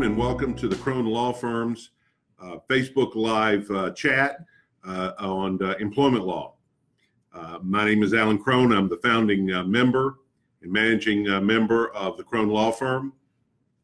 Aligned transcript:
Crone, 0.00 0.12
and 0.12 0.18
welcome 0.18 0.54
to 0.54 0.66
the 0.66 0.76
Crone 0.76 1.04
Law 1.04 1.30
Firm's 1.30 1.90
uh, 2.40 2.56
Facebook 2.70 3.14
Live 3.14 3.70
uh, 3.70 3.90
chat 3.90 4.46
uh, 4.82 5.12
on 5.18 5.62
uh, 5.62 5.74
employment 5.78 6.24
law. 6.24 6.54
Uh, 7.34 7.58
my 7.62 7.84
name 7.84 8.02
is 8.02 8.14
Alan 8.14 8.38
Crone. 8.38 8.72
I'm 8.72 8.88
the 8.88 8.96
founding 8.96 9.52
uh, 9.52 9.62
member 9.64 10.20
and 10.62 10.72
managing 10.72 11.24
member 11.44 11.90
of 11.90 12.16
the 12.16 12.22
Crone 12.22 12.48
Law 12.48 12.70
Firm. 12.70 13.12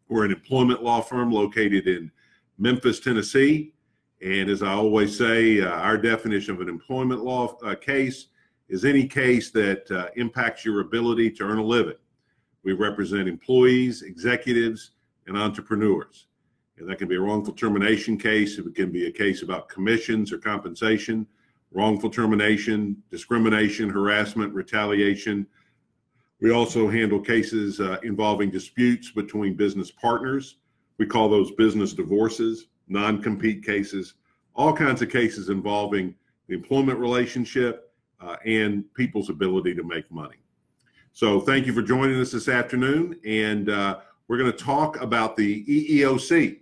We're 0.08 0.24
an 0.24 0.32
employment 0.32 0.82
law 0.82 1.02
firm 1.02 1.30
located 1.30 1.86
in 1.86 2.10
Memphis, 2.56 2.98
Tennessee. 2.98 3.74
And 4.22 4.48
as 4.48 4.62
I 4.62 4.72
always 4.72 5.18
say, 5.18 5.60
our 5.60 5.98
definition 5.98 6.54
of 6.54 6.62
an 6.62 6.70
employment 6.70 7.24
law 7.24 7.58
case 7.74 8.28
is 8.70 8.86
any 8.86 9.06
case 9.06 9.50
that 9.50 10.10
impacts 10.16 10.64
your 10.64 10.80
ability 10.80 11.30
to 11.32 11.42
earn 11.44 11.58
a 11.58 11.64
living. 11.64 11.98
We 12.62 12.72
represent 12.72 13.28
employees, 13.28 14.00
executives, 14.00 14.92
and 15.26 15.36
entrepreneurs. 15.36 16.26
And 16.78 16.88
that 16.88 16.98
can 16.98 17.08
be 17.08 17.16
a 17.16 17.20
wrongful 17.20 17.54
termination 17.54 18.18
case. 18.18 18.58
It 18.58 18.74
can 18.74 18.90
be 18.90 19.06
a 19.06 19.10
case 19.10 19.42
about 19.42 19.68
commissions 19.68 20.32
or 20.32 20.38
compensation, 20.38 21.26
wrongful 21.72 22.10
termination, 22.10 23.02
discrimination, 23.10 23.88
harassment, 23.88 24.52
retaliation. 24.52 25.46
We 26.40 26.50
also 26.50 26.88
handle 26.88 27.20
cases 27.20 27.80
uh, 27.80 27.96
involving 28.02 28.50
disputes 28.50 29.10
between 29.10 29.54
business 29.54 29.90
partners. 29.90 30.58
We 30.98 31.06
call 31.06 31.28
those 31.28 31.50
business 31.52 31.94
divorces, 31.94 32.66
non 32.88 33.22
compete 33.22 33.64
cases, 33.64 34.14
all 34.54 34.74
kinds 34.74 35.00
of 35.00 35.10
cases 35.10 35.48
involving 35.48 36.14
the 36.48 36.54
employment 36.54 36.98
relationship 36.98 37.92
uh, 38.20 38.36
and 38.44 38.84
people's 38.94 39.30
ability 39.30 39.74
to 39.74 39.82
make 39.82 40.10
money. 40.10 40.36
So, 41.12 41.40
thank 41.40 41.66
you 41.66 41.72
for 41.72 41.82
joining 41.82 42.20
us 42.20 42.32
this 42.32 42.48
afternoon. 42.48 43.18
And 43.24 43.70
uh, 43.70 44.00
we're 44.28 44.38
going 44.38 44.50
to 44.50 44.56
talk 44.56 45.00
about 45.00 45.36
the 45.36 45.64
EEOC. 45.64 46.58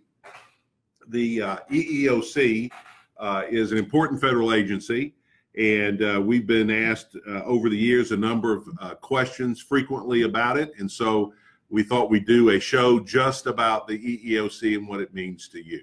The 1.09 1.43
uh, 1.43 1.57
EEOC 1.71 2.71
uh, 3.19 3.43
is 3.49 3.73
an 3.73 3.79
important 3.79 4.21
federal 4.21 4.53
agency, 4.53 5.15
and 5.59 6.03
uh, 6.03 6.21
we've 6.23 6.47
been 6.47 6.71
asked 6.71 7.17
uh, 7.27 7.43
over 7.45 7.69
the 7.69 7.77
years 7.77 8.13
a 8.13 8.17
number 8.17 8.55
of 8.55 8.69
uh, 8.81 8.95
questions 8.97 9.61
frequently 9.61 10.23
about 10.23 10.59
it. 10.59 10.73
And 10.79 10.91
so 10.91 11.33
we 11.71 11.83
thought 11.83 12.11
we'd 12.11 12.27
do 12.27 12.51
a 12.51 12.61
show 12.61 13.01
just 13.01 13.47
about 13.47 13.87
the 13.87 13.99
EEOC 13.99 14.77
and 14.77 14.87
what 14.89 15.01
it 15.01 15.15
means 15.15 15.49
to 15.49 15.65
you. 15.65 15.83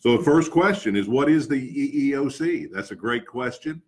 So 0.00 0.16
the 0.16 0.24
first 0.24 0.50
question 0.50 0.96
is 0.96 1.08
What 1.08 1.30
is 1.30 1.48
the 1.48 2.12
EEOC? 2.12 2.70
That's 2.72 2.90
a 2.90 2.96
great 2.96 3.26
question. 3.26 3.80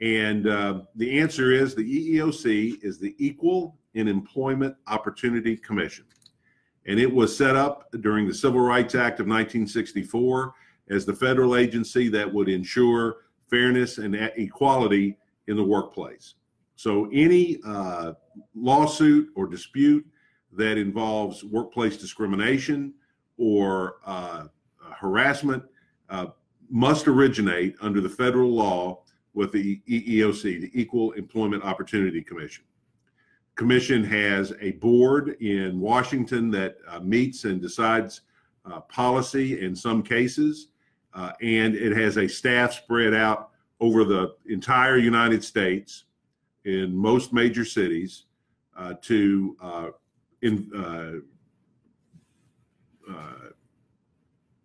And 0.00 0.48
uh, 0.48 0.80
the 0.96 1.20
answer 1.20 1.52
is 1.52 1.74
the 1.74 2.16
EEOC 2.18 2.82
is 2.82 2.98
the 2.98 3.14
Equal 3.18 3.76
in 3.94 4.08
Employment 4.08 4.74
Opportunity 4.88 5.56
Commission 5.56 6.04
and 6.86 6.98
it 6.98 7.12
was 7.12 7.36
set 7.36 7.56
up 7.56 7.90
during 8.00 8.26
the 8.26 8.34
Civil 8.34 8.60
Rights 8.60 8.94
Act 8.94 9.20
of 9.20 9.26
1964 9.26 10.54
as 10.90 11.06
the 11.06 11.14
federal 11.14 11.56
agency 11.56 12.08
that 12.08 12.32
would 12.32 12.48
ensure 12.48 13.16
fairness 13.48 13.98
and 13.98 14.14
equality 14.36 15.16
in 15.46 15.56
the 15.56 15.64
workplace. 15.64 16.34
So, 16.76 17.08
any 17.12 17.60
uh, 17.64 18.12
lawsuit 18.54 19.28
or 19.36 19.46
dispute 19.46 20.04
that 20.52 20.76
involves 20.76 21.44
workplace 21.44 21.96
discrimination 21.96 22.94
or 23.38 23.96
uh, 24.04 24.46
harassment 24.78 25.62
uh, 26.10 26.26
must 26.70 27.08
originate 27.08 27.76
under 27.80 28.00
the 28.00 28.08
federal 28.08 28.50
law 28.50 29.02
with 29.34 29.52
the 29.52 29.80
EEOC, 29.88 30.60
the 30.60 30.70
Equal 30.74 31.12
Employment 31.12 31.64
Opportunity 31.64 32.22
Commission 32.22 32.64
commission 33.56 34.02
has 34.04 34.52
a 34.60 34.72
board 34.72 35.40
in 35.40 35.78
Washington 35.80 36.50
that 36.50 36.76
uh, 36.88 37.00
meets 37.00 37.44
and 37.44 37.60
decides 37.60 38.22
uh, 38.64 38.80
policy 38.80 39.60
in 39.64 39.76
some 39.76 40.02
cases, 40.02 40.68
uh, 41.14 41.32
and 41.42 41.74
it 41.74 41.96
has 41.96 42.16
a 42.16 42.28
staff 42.28 42.72
spread 42.72 43.14
out 43.14 43.50
over 43.80 44.04
the 44.04 44.34
entire 44.46 44.96
United 44.96 45.44
States 45.44 46.04
in 46.64 46.96
most 46.96 47.32
major 47.32 47.64
cities 47.64 48.24
uh, 48.76 48.94
to 49.02 49.56
uh, 49.60 49.88
in, 50.42 50.70
uh, 50.76 51.12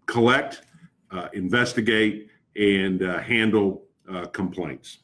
collect, 0.05 0.63
investigate, 1.33 2.29
and 2.55 3.01
handle 3.01 3.83
complaints. 4.31 4.99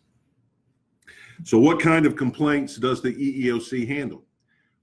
So, 1.43 1.59
what 1.59 1.79
kind 1.79 2.05
of 2.05 2.15
complaints 2.15 2.77
does 2.77 3.01
the 3.01 3.13
EEOC 3.13 3.87
handle? 3.87 4.23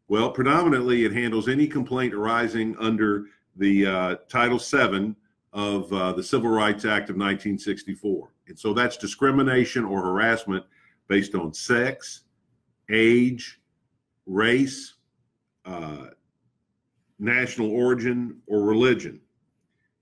Well, 0.08 0.30
predominantly 0.30 1.04
it 1.04 1.12
handles 1.12 1.48
any 1.48 1.66
complaint 1.66 2.12
arising 2.12 2.76
under 2.78 3.26
the 3.56 3.86
uh, 3.86 4.16
Title 4.28 4.58
VII 4.58 5.14
of 5.52 5.92
uh, 5.92 6.12
the 6.12 6.22
Civil 6.22 6.50
Rights 6.50 6.84
Act 6.84 7.10
of 7.10 7.16
1964. 7.16 8.28
And 8.48 8.58
so 8.58 8.74
that's 8.74 8.96
discrimination 8.96 9.84
or 9.84 10.02
harassment 10.02 10.64
based 11.08 11.34
on 11.34 11.54
sex, 11.54 12.22
age, 12.90 13.60
race, 14.26 14.94
uh, 15.64 16.08
national 17.18 17.70
origin, 17.70 18.40
or 18.46 18.62
religion. 18.62 19.20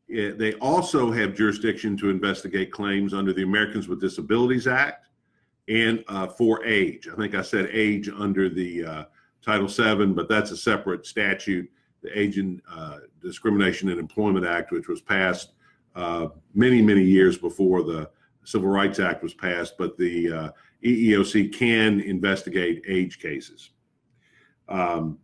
It, 0.09 0.39
they 0.39 0.55
also 0.55 1.13
have 1.13 1.35
jurisdiction 1.35 1.97
to 1.99 2.11
investigate 2.11 2.73
claims 2.73 3.15
under 3.15 3.33
the 3.33 3.43
Americans 3.43 3.89
with 3.89 4.01
Disabilities 4.01 4.67
Act, 4.67 5.10
and 5.71 6.05
uh, 6.09 6.27
for 6.27 6.65
age. 6.65 7.09
I 7.11 7.17
think 7.17 7.35
I 7.35 7.43
said 7.43 7.69
age 7.73 8.09
under 8.09 8.49
the 8.49 8.85
uh, 8.85 9.05
Title 9.41 9.69
VII, 9.69 10.13
but 10.13 10.29
that's 10.29 10.51
a 10.51 10.57
separate 10.57 11.07
statute, 11.07 11.71
the 12.03 12.19
Age 12.19 12.39
and 12.39 12.61
uh, 12.71 12.99
Discrimination 13.23 13.89
and 13.89 14.01
Employment 14.01 14.45
Act, 14.45 14.73
which 14.73 14.89
was 14.89 15.01
passed 15.01 15.53
uh, 15.95 16.29
many, 16.55 16.83
many 16.83 17.05
years 17.05 17.39
before 17.39 17.85
the 17.85 18.11
Civil 18.45 18.69
Rights 18.69 18.99
Act 18.99 19.23
was 19.23 19.33
passed. 19.33 19.79
But 19.79 19.97
the 19.97 20.33
uh, 20.33 20.51
EEOC 20.85 21.55
can 21.55 22.01
investigate 22.01 22.83
age 22.89 23.21
cases. 23.21 23.71
Um, 24.69 25.19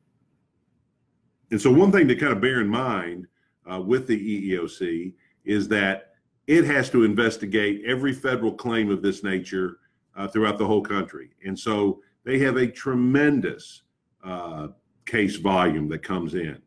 and 1.50 1.60
so, 1.60 1.72
one 1.72 1.90
thing 1.90 2.08
to 2.08 2.16
kind 2.16 2.32
of 2.32 2.40
bear 2.40 2.60
in 2.60 2.68
mind 2.68 3.26
uh, 3.70 3.80
with 3.80 4.06
the 4.06 4.52
EEOC 4.52 5.12
is 5.44 5.68
that 5.68 6.12
it 6.46 6.64
has 6.64 6.88
to 6.90 7.04
investigate 7.04 7.82
every 7.84 8.12
federal 8.12 8.52
claim 8.52 8.90
of 8.90 9.02
this 9.02 9.24
nature 9.24 9.78
uh, 10.16 10.26
throughout 10.28 10.58
the 10.58 10.66
whole 10.66 10.82
country. 10.82 11.30
And 11.44 11.58
so 11.58 12.00
they 12.24 12.38
have 12.40 12.56
a 12.56 12.66
tremendous 12.66 13.82
uh, 14.24 14.68
case 15.04 15.36
volume 15.36 15.88
that 15.88 16.02
comes 16.02 16.34
in. 16.34 16.60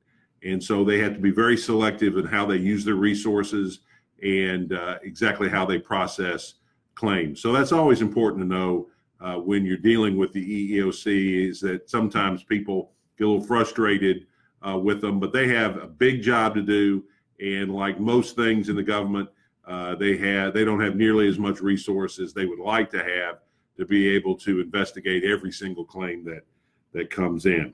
And 0.43 0.63
so 0.63 0.83
they 0.83 0.99
have 0.99 1.13
to 1.13 1.19
be 1.19 1.31
very 1.31 1.57
selective 1.57 2.17
in 2.17 2.25
how 2.25 2.45
they 2.45 2.55
use 2.55 2.85
their 2.85 2.95
resources 2.95 3.79
and 4.23 4.73
uh, 4.73 4.99
exactly 5.03 5.49
how 5.49 5.65
they 5.65 5.77
process 5.77 6.55
claims. 6.95 7.41
So 7.41 7.51
that's 7.51 7.71
always 7.71 8.01
important 8.01 8.41
to 8.43 8.47
know 8.47 8.87
uh, 9.21 9.35
when 9.35 9.65
you're 9.65 9.77
dealing 9.77 10.17
with 10.17 10.31
the 10.31 10.77
EEOC 10.77 11.49
is 11.49 11.59
that 11.61 11.89
sometimes 11.89 12.43
people 12.43 12.91
get 13.17 13.25
a 13.25 13.29
little 13.29 13.45
frustrated 13.45 14.27
uh, 14.65 14.77
with 14.77 15.01
them, 15.01 15.19
but 15.19 15.33
they 15.33 15.47
have 15.47 15.77
a 15.77 15.87
big 15.87 16.21
job 16.21 16.55
to 16.55 16.61
do. 16.61 17.03
And 17.41 17.73
like 17.73 17.99
most 17.99 18.35
things 18.35 18.69
in 18.69 18.75
the 18.75 18.83
government, 18.83 19.29
uh, 19.69 19.93
they 19.93 20.17
have 20.17 20.53
they 20.53 20.65
don't 20.65 20.81
have 20.81 20.95
nearly 20.95 21.27
as 21.27 21.37
much 21.37 21.61
resources 21.61 22.33
they 22.33 22.47
would 22.47 22.59
like 22.59 22.89
to 22.89 23.03
have 23.03 23.39
to 23.77 23.85
be 23.85 24.09
able 24.09 24.35
to 24.35 24.59
investigate 24.59 25.23
every 25.23 25.51
single 25.51 25.85
claim 25.85 26.25
that 26.25 26.41
that 26.91 27.11
comes 27.11 27.45
in. 27.45 27.71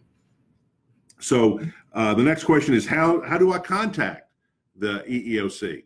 So 1.20 1.62
uh, 1.94 2.14
the 2.14 2.22
next 2.22 2.44
question 2.44 2.74
is 2.74 2.86
how 2.86 3.22
how 3.22 3.38
do 3.38 3.54
I 3.54 3.60
contact 3.60 4.30
the 4.76 5.06
EEOC? 5.08 5.86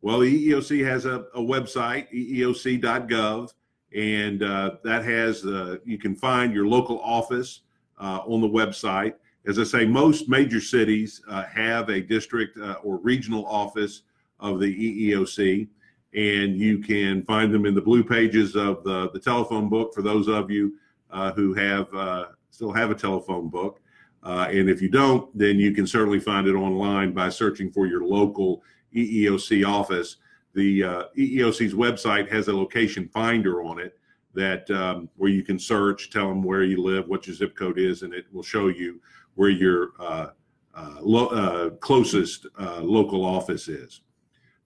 Well, 0.00 0.20
the 0.20 0.48
EEOC 0.48 0.82
has 0.86 1.04
a, 1.04 1.26
a 1.34 1.40
website, 1.40 2.10
eeoc.gov, 2.10 3.52
and 3.94 4.42
uh, 4.42 4.70
that 4.82 5.04
has 5.04 5.44
uh, 5.44 5.76
you 5.84 5.98
can 5.98 6.16
find 6.16 6.54
your 6.54 6.66
local 6.66 7.00
office 7.00 7.60
uh, 8.00 8.20
on 8.26 8.40
the 8.40 8.48
website. 8.48 9.12
As 9.46 9.58
I 9.58 9.64
say, 9.64 9.84
most 9.84 10.26
major 10.26 10.60
cities 10.60 11.22
have 11.52 11.90
a 11.90 12.00
district 12.00 12.58
or 12.82 12.98
regional 12.98 13.44
office 13.46 14.02
of 14.40 14.60
the 14.60 15.10
EEOC, 15.10 15.68
and 16.14 16.56
you 16.56 16.78
can 16.78 17.22
find 17.24 17.52
them 17.52 17.66
in 17.66 17.74
the 17.74 17.80
blue 17.80 18.02
pages 18.02 18.56
of 18.56 18.82
the, 18.82 19.10
the 19.12 19.20
telephone 19.20 19.68
book 19.68 19.94
for 19.94 20.02
those 20.02 20.28
of 20.28 20.50
you 20.50 20.74
uh, 21.10 21.32
who 21.32 21.54
have 21.54 21.92
uh, 21.94 22.26
still 22.50 22.72
have 22.72 22.90
a 22.90 22.94
telephone 22.94 23.48
book. 23.48 23.80
Uh, 24.22 24.48
and 24.50 24.68
if 24.68 24.82
you 24.82 24.88
don't, 24.88 25.36
then 25.36 25.58
you 25.58 25.72
can 25.72 25.86
certainly 25.86 26.20
find 26.20 26.46
it 26.46 26.54
online 26.54 27.12
by 27.12 27.28
searching 27.28 27.70
for 27.70 27.86
your 27.86 28.04
local 28.04 28.62
EEOC 28.94 29.66
office. 29.66 30.16
The 30.54 30.84
uh, 30.84 31.04
EEOC's 31.16 31.74
website 31.74 32.30
has 32.30 32.48
a 32.48 32.52
location 32.56 33.08
finder 33.08 33.62
on 33.62 33.78
it 33.78 33.98
that 34.34 34.70
um, 34.70 35.08
where 35.16 35.30
you 35.30 35.42
can 35.42 35.58
search, 35.58 36.10
tell 36.10 36.28
them 36.28 36.42
where 36.42 36.64
you 36.64 36.82
live, 36.82 37.08
what 37.08 37.26
your 37.26 37.34
zip 37.34 37.56
code 37.56 37.78
is, 37.78 38.02
and 38.02 38.12
it 38.12 38.26
will 38.32 38.42
show 38.42 38.68
you 38.68 39.00
where 39.34 39.48
your 39.48 39.90
uh, 39.98 40.26
uh, 40.74 40.96
lo- 41.00 41.70
closest 41.80 42.46
local 42.58 43.24
office 43.24 43.68
is. 43.68 44.02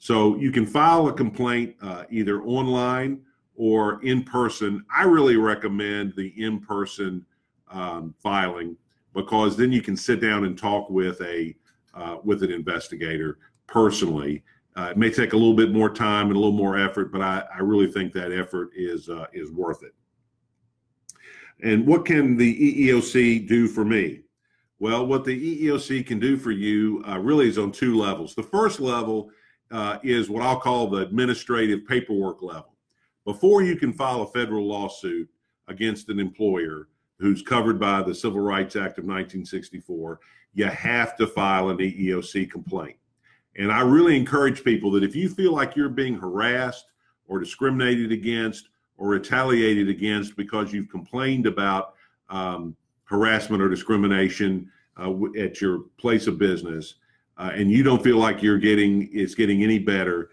So 0.05 0.37
you 0.37 0.53
can 0.53 0.67
file 0.67 1.09
a 1.09 1.15
complaint 1.15 1.77
uh, 1.81 2.05
either 2.11 2.43
online 2.43 3.23
or 3.57 4.05
in 4.05 4.23
person. 4.23 4.85
I 4.95 5.05
really 5.05 5.37
recommend 5.37 6.13
the 6.15 6.29
in 6.37 6.61
person 6.61 7.25
um, 7.71 8.15
filing 8.23 8.77
because 9.15 9.57
then 9.57 9.73
you 9.73 9.81
can 9.81 9.97
sit 9.97 10.21
down 10.21 10.45
and 10.45 10.59
talk 10.59 10.91
with 10.91 11.23
a 11.23 11.57
uh, 11.95 12.19
with 12.23 12.43
an 12.43 12.53
investigator 12.53 13.39
personally. 13.67 14.45
Uh, 14.77 14.89
it 14.91 14.99
may 14.99 15.09
take 15.09 15.33
a 15.33 15.37
little 15.39 15.55
bit 15.55 15.73
more 15.73 15.89
time 15.89 16.27
and 16.27 16.37
a 16.37 16.39
little 16.39 16.53
more 16.53 16.77
effort, 16.77 17.11
but 17.11 17.23
I, 17.23 17.43
I 17.55 17.61
really 17.61 17.91
think 17.91 18.13
that 18.13 18.31
effort 18.31 18.73
is 18.77 19.09
uh, 19.09 19.25
is 19.33 19.53
worth 19.53 19.83
it. 19.83 19.95
And 21.63 21.87
what 21.87 22.05
can 22.05 22.37
the 22.37 22.89
EEOC 22.89 23.49
do 23.49 23.69
for 23.69 23.87
me? 23.87 24.21
Well, 24.79 25.07
what 25.07 25.25
the 25.25 25.65
EEOC 25.67 26.07
can 26.07 26.19
do 26.19 26.37
for 26.37 26.51
you 26.51 27.03
uh, 27.09 27.19
really 27.19 27.49
is 27.49 27.57
on 27.57 27.73
two 27.73 27.97
levels. 27.97 28.35
The 28.35 28.43
first 28.43 28.81
level 28.81 29.31
uh, 29.75 29.99
is 30.05 30.31
what 30.31 30.41
I'll 30.41 30.61
call 30.61 30.87
the 30.87 30.99
administrative 30.99 31.85
paperwork 31.85 32.43
level. 32.43 32.77
Before 33.25 33.61
you 33.61 33.75
can 33.75 33.93
file 33.93 34.23
a 34.23 34.27
federal 34.29 34.69
lawsuit 34.69 35.29
against 35.67 36.09
an 36.11 36.21
employer 36.21 36.87
who's 37.19 37.43
covered 37.43 37.81
by 37.81 38.01
the 38.03 38.15
Civil 38.15 38.39
Rights 38.39 38.77
Act 38.77 38.99
of 38.99 39.05
1964, 39.05 40.21
you 40.55 40.67
have 40.67 41.17
to 41.17 41.27
file 41.27 41.71
an 41.71 41.79
EEOC 41.79 42.49
complaint. 42.49 42.95
And 43.57 43.73
I 43.73 43.81
really 43.81 44.17
encourage 44.17 44.63
people 44.63 44.93
that 44.93 45.03
if 45.03 45.17
you 45.17 45.29
feel 45.29 45.53
like 45.53 45.75
you're 45.75 45.89
being 45.89 46.15
harassed 46.15 46.87
or 47.27 47.41
discriminated 47.41 48.13
against 48.13 48.69
or 48.97 49.09
retaliated 49.09 49.89
against 49.89 50.37
because 50.37 50.73
you've 50.73 50.89
complained 50.89 51.47
about 51.47 51.95
um, 52.31 52.77
harassment 53.07 53.61
or 53.61 53.69
discrimination 53.69 54.71
uh, 54.97 55.13
at 55.37 55.61
your 55.61 55.81
place 55.99 56.29
of 56.29 56.39
business, 56.39 56.95
uh, 57.37 57.51
and 57.55 57.71
you 57.71 57.83
don't 57.83 58.03
feel 58.03 58.19
like 58.19 58.43
you're 58.43 58.59
getting 58.59 59.09
it's 59.13 59.35
getting 59.35 59.63
any 59.63 59.79
better, 59.79 60.31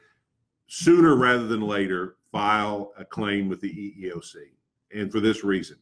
sooner 0.67 1.15
rather 1.15 1.47
than 1.47 1.61
later, 1.61 2.17
file 2.31 2.93
a 2.97 3.05
claim 3.05 3.49
with 3.49 3.61
the 3.61 3.69
EEOC. 3.69 4.35
And 4.93 5.11
for 5.11 5.19
this 5.19 5.43
reason, 5.43 5.77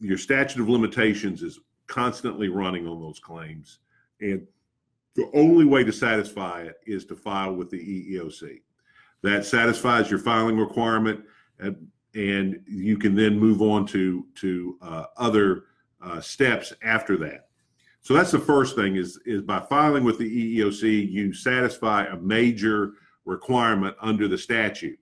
your 0.00 0.18
statute 0.18 0.60
of 0.60 0.68
limitations 0.68 1.42
is 1.42 1.60
constantly 1.86 2.48
running 2.48 2.86
on 2.86 3.00
those 3.00 3.18
claims, 3.18 3.78
and 4.20 4.46
the 5.14 5.30
only 5.34 5.64
way 5.64 5.84
to 5.84 5.92
satisfy 5.92 6.62
it 6.62 6.76
is 6.86 7.04
to 7.06 7.16
file 7.16 7.54
with 7.54 7.70
the 7.70 7.78
EEOC. 7.78 8.62
That 9.22 9.44
satisfies 9.44 10.10
your 10.10 10.18
filing 10.18 10.58
requirement, 10.58 11.20
and, 11.58 11.86
and 12.14 12.60
you 12.66 12.98
can 12.98 13.14
then 13.14 13.38
move 13.38 13.62
on 13.62 13.86
to 13.88 14.26
to 14.36 14.78
uh, 14.82 15.04
other 15.16 15.64
uh, 16.02 16.20
steps 16.20 16.72
after 16.82 17.16
that. 17.18 17.48
So 18.02 18.14
that's 18.14 18.32
the 18.32 18.38
first 18.38 18.74
thing 18.74 18.96
is 18.96 19.18
is 19.24 19.42
by 19.42 19.60
filing 19.60 20.02
with 20.02 20.18
the 20.18 20.58
EEOC, 20.58 21.10
you 21.10 21.32
satisfy 21.32 22.06
a 22.06 22.16
major 22.16 22.94
requirement 23.24 23.96
under 24.00 24.26
the 24.26 24.36
statute. 24.36 24.98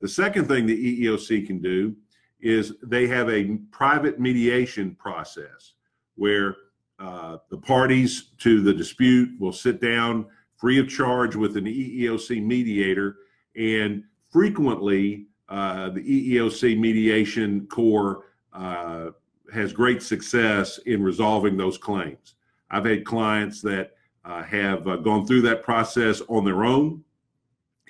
The 0.00 0.08
second 0.08 0.46
thing 0.46 0.64
the 0.64 1.04
EEOC 1.04 1.46
can 1.46 1.60
do 1.60 1.96
is 2.40 2.74
they 2.82 3.08
have 3.08 3.28
a 3.28 3.56
private 3.72 4.20
mediation 4.20 4.94
process 4.94 5.72
where 6.14 6.56
uh, 7.00 7.38
the 7.50 7.58
parties 7.58 8.30
to 8.38 8.62
the 8.62 8.72
dispute 8.72 9.30
will 9.40 9.52
sit 9.52 9.80
down 9.80 10.26
free 10.56 10.78
of 10.78 10.88
charge 10.88 11.36
with 11.36 11.56
an 11.56 11.64
EEOC 11.64 12.42
mediator, 12.42 13.16
and 13.56 14.04
frequently 14.30 15.26
uh, 15.48 15.90
the 15.90 16.00
EEOC 16.00 16.78
mediation 16.78 17.66
corps 17.66 18.24
uh, 18.52 19.10
has 19.52 19.72
great 19.72 20.02
success 20.02 20.78
in 20.86 21.02
resolving 21.02 21.56
those 21.56 21.76
claims. 21.76 22.35
I've 22.70 22.84
had 22.84 23.04
clients 23.04 23.60
that 23.62 23.92
uh, 24.24 24.42
have 24.42 24.86
uh, 24.88 24.96
gone 24.96 25.26
through 25.26 25.42
that 25.42 25.62
process 25.62 26.20
on 26.28 26.44
their 26.44 26.64
own 26.64 27.02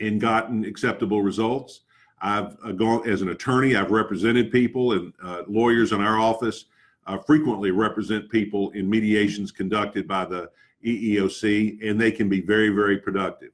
and 0.01 0.21
gotten 0.21 0.65
acceptable 0.65 1.23
results. 1.23 1.81
I've 2.21 2.57
uh, 2.65 2.73
gone 2.73 3.09
as 3.09 3.23
an 3.23 3.31
attorney, 3.31 3.77
I've 3.77 3.91
represented 3.91 4.53
people 4.53 4.93
and 4.93 5.13
uh, 5.23 5.43
lawyers 5.49 5.93
in 5.93 6.01
our 6.01 6.19
office 6.19 6.67
uh, 7.07 7.19
frequently 7.19 7.71
represent 7.71 8.31
people 8.31 8.71
in 8.71 8.89
mediations 8.89 9.53
conducted 9.53 10.09
by 10.09 10.25
the 10.25 10.51
EEOC, 10.85 11.89
and 11.89 12.01
they 12.01 12.11
can 12.11 12.29
be 12.29 12.41
very, 12.41 12.69
very 12.69 12.99
productive. 12.99 13.51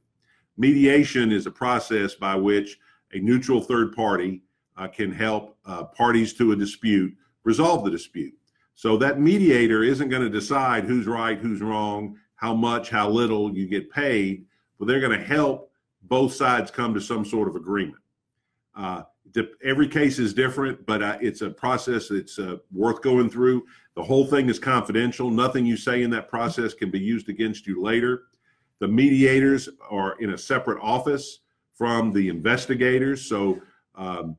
Mediation 0.56 1.30
is 1.30 1.46
a 1.46 1.50
process 1.50 2.14
by 2.14 2.34
which 2.34 2.78
a 3.12 3.18
neutral 3.18 3.60
third 3.60 3.94
party 3.94 4.42
uh, 4.76 4.88
can 4.88 5.12
help 5.12 5.56
parties 5.94 6.32
to 6.32 6.52
a 6.52 6.56
dispute 6.56 7.14
resolve 7.44 7.84
the 7.84 7.90
dispute. 7.90 8.34
So 8.74 8.96
that 8.98 9.20
mediator 9.20 9.82
isn't 9.82 10.08
going 10.08 10.22
to 10.22 10.30
decide 10.30 10.84
who's 10.84 11.06
right, 11.06 11.38
who's 11.38 11.60
wrong, 11.60 12.16
how 12.36 12.54
much, 12.54 12.90
how 12.90 13.08
little 13.08 13.54
you 13.54 13.68
get 13.68 13.90
paid, 13.90 14.44
but 14.78 14.88
they're 14.88 15.00
going 15.00 15.18
to 15.18 15.24
help 15.24 15.70
both 16.02 16.32
sides 16.32 16.70
come 16.70 16.92
to 16.94 17.00
some 17.00 17.24
sort 17.24 17.48
of 17.48 17.54
agreement. 17.54 18.02
Uh, 18.74 19.02
every 19.64 19.88
case 19.88 20.18
is 20.18 20.34
different, 20.34 20.84
but 20.86 21.02
uh, 21.02 21.18
it's 21.20 21.42
a 21.42 21.50
process 21.50 22.08
that's 22.08 22.38
uh, 22.38 22.56
worth 22.72 23.00
going 23.02 23.30
through. 23.30 23.64
The 23.94 24.02
whole 24.02 24.26
thing 24.26 24.48
is 24.48 24.58
confidential. 24.58 25.30
Nothing 25.30 25.64
you 25.64 25.76
say 25.76 26.02
in 26.02 26.10
that 26.10 26.28
process 26.28 26.74
can 26.74 26.90
be 26.90 26.98
used 26.98 27.28
against 27.28 27.66
you 27.66 27.82
later. 27.82 28.24
The 28.80 28.88
mediators 28.88 29.68
are 29.90 30.20
in 30.20 30.30
a 30.30 30.38
separate 30.38 30.80
office 30.82 31.40
from 31.74 32.12
the 32.12 32.28
investigators. 32.28 33.28
So 33.28 33.60
um, 33.94 34.36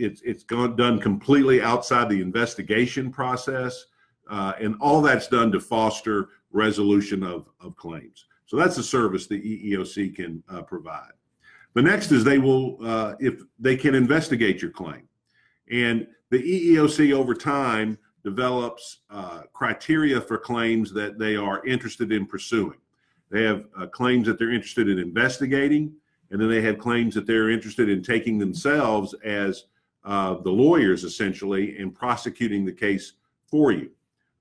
it's 0.00 0.22
it's 0.22 0.44
gone, 0.44 0.76
done 0.76 0.98
completely 0.98 1.60
outside 1.60 2.08
the 2.08 2.20
investigation 2.20 3.10
process, 3.12 3.86
uh, 4.30 4.54
and 4.60 4.76
all 4.80 5.02
that's 5.02 5.28
done 5.28 5.52
to 5.52 5.60
foster 5.60 6.30
resolution 6.50 7.22
of, 7.22 7.48
of 7.60 7.76
claims. 7.76 8.26
So 8.46 8.56
that's 8.56 8.78
a 8.78 8.82
service 8.82 9.26
the 9.26 9.40
EEOC 9.40 10.16
can 10.16 10.42
uh, 10.48 10.62
provide. 10.62 11.12
The 11.74 11.82
next 11.82 12.10
is 12.10 12.24
they 12.24 12.38
will, 12.38 12.78
uh, 12.84 13.14
if 13.20 13.42
they 13.60 13.76
can 13.76 13.94
investigate 13.94 14.60
your 14.60 14.72
claim, 14.72 15.08
and 15.70 16.06
the 16.30 16.38
EEOC 16.38 17.12
over 17.12 17.34
time 17.34 17.98
develops 18.24 18.98
uh, 19.10 19.42
criteria 19.52 20.20
for 20.20 20.36
claims 20.36 20.92
that 20.92 21.18
they 21.18 21.36
are 21.36 21.64
interested 21.64 22.12
in 22.12 22.26
pursuing. 22.26 22.78
They 23.30 23.44
have 23.44 23.64
uh, 23.78 23.86
claims 23.86 24.26
that 24.26 24.38
they're 24.38 24.52
interested 24.52 24.88
in 24.88 24.98
investigating, 24.98 25.94
and 26.30 26.40
then 26.40 26.48
they 26.48 26.62
have 26.62 26.78
claims 26.78 27.14
that 27.14 27.26
they're 27.26 27.50
interested 27.50 27.88
in 27.88 28.02
taking 28.02 28.38
themselves 28.38 29.14
as 29.24 29.64
uh, 30.04 30.34
the 30.42 30.50
lawyers 30.50 31.04
essentially 31.04 31.78
in 31.78 31.90
prosecuting 31.90 32.64
the 32.64 32.72
case 32.72 33.14
for 33.46 33.72
you. 33.72 33.90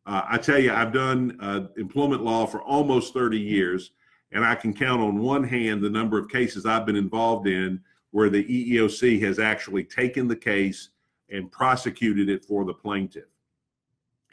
Uh, 0.06 0.23
I 0.27 0.38
tell 0.38 0.59
you, 0.59 0.73
I've 0.73 0.94
done 0.94 1.38
uh, 1.39 1.67
employment 1.77 2.23
law 2.23 2.45
for 2.45 2.61
almost 2.61 3.13
30 3.13 3.39
years, 3.39 3.91
and 4.31 4.45
I 4.45 4.56
can 4.56 4.73
count 4.73 5.01
on 5.01 5.19
one 5.19 5.44
hand 5.44 5.81
the 5.81 5.89
number 5.89 6.17
of 6.17 6.29
cases 6.29 6.65
I've 6.65 6.85
been 6.85 6.95
involved 6.95 7.47
in 7.47 7.81
where 8.11 8.29
the 8.29 8.44
EEOC 8.44 9.21
has 9.21 9.38
actually 9.38 9.83
taken 9.83 10.27
the 10.27 10.35
case 10.35 10.89
and 11.29 11.51
prosecuted 11.51 12.29
it 12.29 12.44
for 12.44 12.65
the 12.65 12.73
plaintiff. 12.73 13.25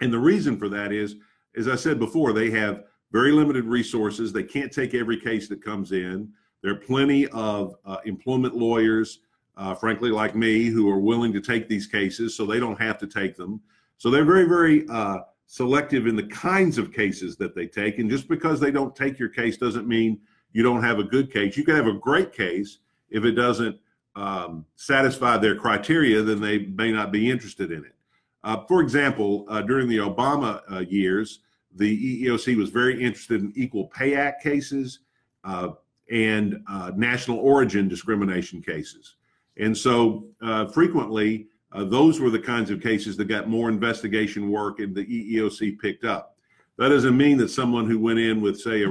And 0.01 0.13
the 0.13 0.19
reason 0.19 0.59
for 0.59 0.69
that 0.71 0.93
is, 0.93 1.17
as 1.57 1.69
I 1.69 1.77
said 1.77 1.99
before, 1.99 2.33
they 2.33 2.51
have 2.51 2.85
very 3.13 3.33
limited 3.33 3.65
resources. 3.65 4.33
They 4.33 4.43
can't 4.43 4.73
take 4.73 4.95
every 4.95 5.19
case 5.19 5.49
that 5.49 5.65
comes 5.65 5.93
in. 5.93 6.31
There 6.63 6.73
are 6.73 6.77
plenty 6.77 7.29
of 7.29 7.77
uh, 7.85 7.99
employment 8.05 8.57
lawyers 8.57 9.21
uh, 9.57 9.75
frankly, 9.75 10.11
like 10.11 10.35
me, 10.35 10.67
who 10.67 10.89
are 10.91 10.99
willing 10.99 11.33
to 11.33 11.41
take 11.41 11.69
these 11.69 11.87
cases 11.87 12.37
so 12.37 12.45
they 12.45 12.61
don't 12.61 12.81
have 12.81 12.99
to 12.99 13.07
take 13.07 13.37
them. 13.37 13.61
So 13.99 14.11
they're 14.11 14.25
very, 14.25 14.47
very 14.47 14.87
uh, 14.89 15.21
selective 15.47 16.07
in 16.07 16.17
the 16.17 16.27
kinds 16.27 16.79
of 16.79 16.93
cases 16.93 17.37
that 17.37 17.55
they 17.55 17.67
take. 17.67 17.99
And 17.99 18.11
just 18.11 18.29
because 18.29 18.61
they 18.61 18.71
don't 18.71 18.95
take 18.95 19.19
your 19.19 19.29
case 19.29 19.57
doesn't 19.57 19.89
mean 19.89 20.19
you 20.53 20.63
don't 20.63 20.83
have 20.83 20.99
a 20.99 21.05
good 21.05 21.33
case. 21.33 21.57
You 21.57 21.65
can 21.65 21.77
have 21.77 21.87
a 21.87 21.99
great 21.99 22.33
case 22.33 22.79
if 23.11 23.25
it 23.25 23.33
doesn't 23.33 23.79
um, 24.15 24.65
satisfy 24.77 25.37
their 25.37 25.55
criteria, 25.55 26.23
then 26.23 26.41
they 26.41 26.67
may 26.67 26.91
not 26.91 27.13
be 27.13 27.31
interested 27.31 27.71
in 27.71 27.85
it. 27.85 27.95
Uh, 28.43 28.65
for 28.67 28.81
example, 28.81 29.45
uh, 29.49 29.61
during 29.63 29.89
the 29.89 29.99
Obama 29.99 30.61
uh, 30.73 30.79
years, 30.81 31.41
the 31.75 32.25
EEOC 32.25 32.57
was 32.57 32.71
very 32.71 33.03
interested 33.03 33.43
in 33.43 33.53
Equal 33.55 33.87
Pay 33.89 34.15
Act 34.15 34.43
cases 34.43 35.01
uh, 35.45 35.71
and 36.11 36.65
national 36.95 37.39
origin 37.39 37.89
discrimination 37.89 38.63
cases. 38.63 39.17
And 39.59 39.77
so 39.77 40.27
uh, 40.43 40.67
frequently, 40.67 41.49
uh, 41.73 41.85
those 41.85 42.21
were 42.21 42.31
the 42.31 42.39
kinds 42.39 42.71
of 42.71 42.83
cases 42.83 43.17
that 43.17 43.27
got 43.27 43.49
more 43.49 43.69
investigation 43.69 44.51
work 44.51 44.81
and 44.81 44.95
the 44.95 45.05
EEOC 45.05 45.79
picked 45.79 46.05
up. 46.05 46.37
That 46.79 46.91
doesn't 46.91 47.17
mean 47.17 47.39
that 47.39 47.49
someone 47.49 47.89
who 47.89 47.99
went 47.99 48.19
in 48.19 48.41
with, 48.41 48.61
say, 48.61 48.85
a, 48.85 48.91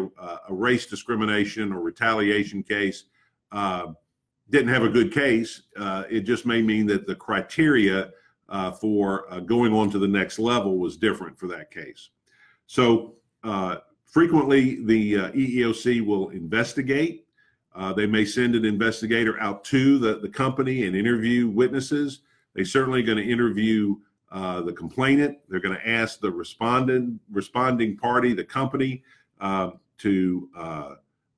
a 0.49 0.53
race 0.53 0.87
discrimination 0.87 1.71
or 1.71 1.81
retaliation 1.81 2.63
case 2.63 3.05
uh, 3.51 3.87
didn't 4.49 4.69
have 4.69 4.83
a 4.83 4.89
good 4.89 5.13
case. 5.13 5.63
Uh, 5.77 6.03
it 6.09 6.21
just 6.21 6.45
may 6.45 6.61
mean 6.61 6.87
that 6.87 7.05
the 7.05 7.15
criteria 7.15 8.11
uh, 8.49 8.71
for 8.71 9.31
uh, 9.31 9.39
going 9.39 9.73
on 9.73 9.89
to 9.91 9.99
the 9.99 10.07
next 10.07 10.39
level 10.39 10.77
was 10.77 10.97
different 10.97 11.37
for 11.37 11.47
that 11.47 11.71
case. 11.71 12.09
So 12.67 13.15
frequently, 14.05 14.83
the 14.83 15.13
EEOC 15.13 16.05
will 16.05 16.29
investigate 16.29 17.24
uh, 17.75 17.91
they 17.91 18.05
may 18.05 18.23
send 18.23 18.55
an 18.55 18.63
investigator 18.63 19.39
out 19.41 19.63
to 19.65 19.99
the, 19.99 20.19
the 20.19 20.29
company 20.29 20.85
and 20.85 20.95
interview 20.95 21.49
witnesses. 21.49 22.21
They're 22.53 22.63
certainly 22.63 23.03
going 23.03 23.17
to 23.17 23.29
interview 23.29 23.97
uh, 24.31 24.61
the 24.61 24.71
complainant. 24.71 25.37
They're 25.49 25.59
going 25.59 25.77
to 25.77 25.87
ask 25.87 26.21
the 26.21 26.31
respondent, 26.31 27.19
responding 27.29 27.97
party, 27.97 28.33
the 28.33 28.45
company, 28.45 29.03
uh, 29.41 29.71
to 29.97 30.49
uh, 30.57 30.95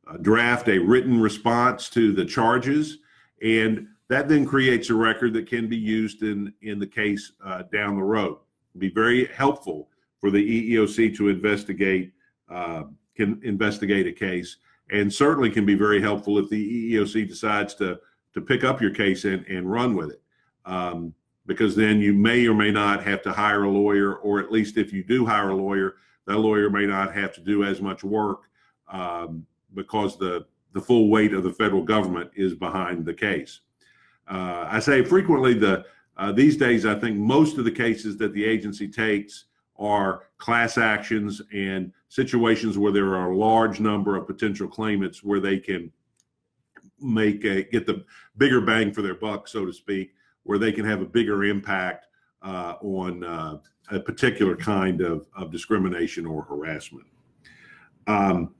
uh, 0.07 0.17
draft 0.21 0.67
a 0.67 0.77
written 0.77 1.19
response 1.19 1.89
to 1.89 2.13
the 2.13 2.25
charges. 2.25 2.99
And 3.41 3.87
that 4.07 4.29
then 4.29 4.45
creates 4.45 4.91
a 4.91 4.95
record 4.95 5.33
that 5.33 5.47
can 5.47 5.67
be 5.67 5.77
used 5.77 6.21
in, 6.21 6.53
in 6.61 6.79
the 6.79 6.87
case 6.87 7.31
down 7.73 7.95
the 7.95 8.03
road. 8.03 8.37
It'd 8.71 8.79
be 8.79 8.89
very 8.89 9.25
helpful 9.25 9.89
for 10.19 10.31
the 10.31 10.75
EEOC 10.75 11.15
to 11.17 11.29
investigate 11.29 12.13
can 13.17 13.41
investigate 13.43 14.05
a 14.05 14.11
case 14.11 14.57
and 14.91 15.13
certainly 15.13 15.49
can 15.49 15.65
be 15.65 15.75
very 15.75 16.01
helpful 16.01 16.37
if 16.37 16.49
the 16.49 16.93
EEOC 16.93 17.27
decides 17.27 17.73
to 17.75 17.99
to 18.33 18.41
pick 18.41 18.63
up 18.63 18.81
your 18.81 18.91
case 18.91 19.25
and, 19.25 19.45
and 19.47 19.69
run 19.69 19.95
with 19.95 20.11
it. 20.11 20.21
Um, 20.65 21.13
because 21.47 21.75
then 21.75 21.99
you 21.99 22.13
may 22.13 22.45
or 22.45 22.53
may 22.53 22.71
not 22.71 23.03
have 23.03 23.21
to 23.23 23.31
hire 23.31 23.63
a 23.63 23.69
lawyer, 23.69 24.15
or 24.17 24.39
at 24.39 24.51
least 24.51 24.77
if 24.77 24.93
you 24.93 25.03
do 25.03 25.25
hire 25.25 25.49
a 25.49 25.55
lawyer, 25.55 25.95
that 26.27 26.37
lawyer 26.37 26.69
may 26.69 26.85
not 26.85 27.15
have 27.15 27.33
to 27.33 27.41
do 27.41 27.63
as 27.63 27.81
much 27.81 28.03
work 28.03 28.41
um, 28.91 29.45
because 29.73 30.17
the 30.17 30.45
the 30.73 30.81
full 30.81 31.09
weight 31.09 31.33
of 31.33 31.43
the 31.43 31.51
federal 31.51 31.83
government 31.83 32.29
is 32.35 32.53
behind 32.53 33.05
the 33.05 33.13
case. 33.13 33.61
Uh, 34.29 34.67
I 34.69 34.79
say 34.79 35.03
frequently 35.03 35.53
the 35.53 35.85
uh, 36.17 36.31
these 36.31 36.57
days 36.57 36.85
I 36.85 36.95
think 36.95 37.17
most 37.17 37.57
of 37.57 37.65
the 37.65 37.71
cases 37.71 38.17
that 38.17 38.33
the 38.33 38.45
agency 38.45 38.87
takes 38.87 39.45
are 39.79 40.23
class 40.37 40.77
actions 40.77 41.41
and 41.53 41.91
situations 42.09 42.77
where 42.77 42.91
there 42.91 43.15
are 43.15 43.31
a 43.31 43.37
large 43.37 43.79
number 43.79 44.15
of 44.15 44.27
potential 44.27 44.67
claimants 44.67 45.23
where 45.23 45.39
they 45.39 45.57
can 45.57 45.91
make 46.99 47.43
a, 47.43 47.63
get 47.63 47.85
the 47.85 48.03
bigger 48.37 48.61
bang 48.61 48.91
for 48.91 49.01
their 49.01 49.15
buck, 49.15 49.47
so 49.47 49.65
to 49.65 49.73
speak, 49.73 50.13
where 50.43 50.57
they 50.57 50.71
can 50.71 50.85
have 50.85 51.01
a 51.01 51.05
bigger 51.05 51.43
impact 51.43 52.07
uh, 52.41 52.75
on 52.81 53.23
uh, 53.23 53.57
a 53.91 53.99
particular 53.99 54.55
kind 54.55 55.01
of, 55.01 55.27
of 55.35 55.51
discrimination 55.51 56.25
or 56.25 56.43
harassment. 56.43 57.05
Um, 58.07 58.53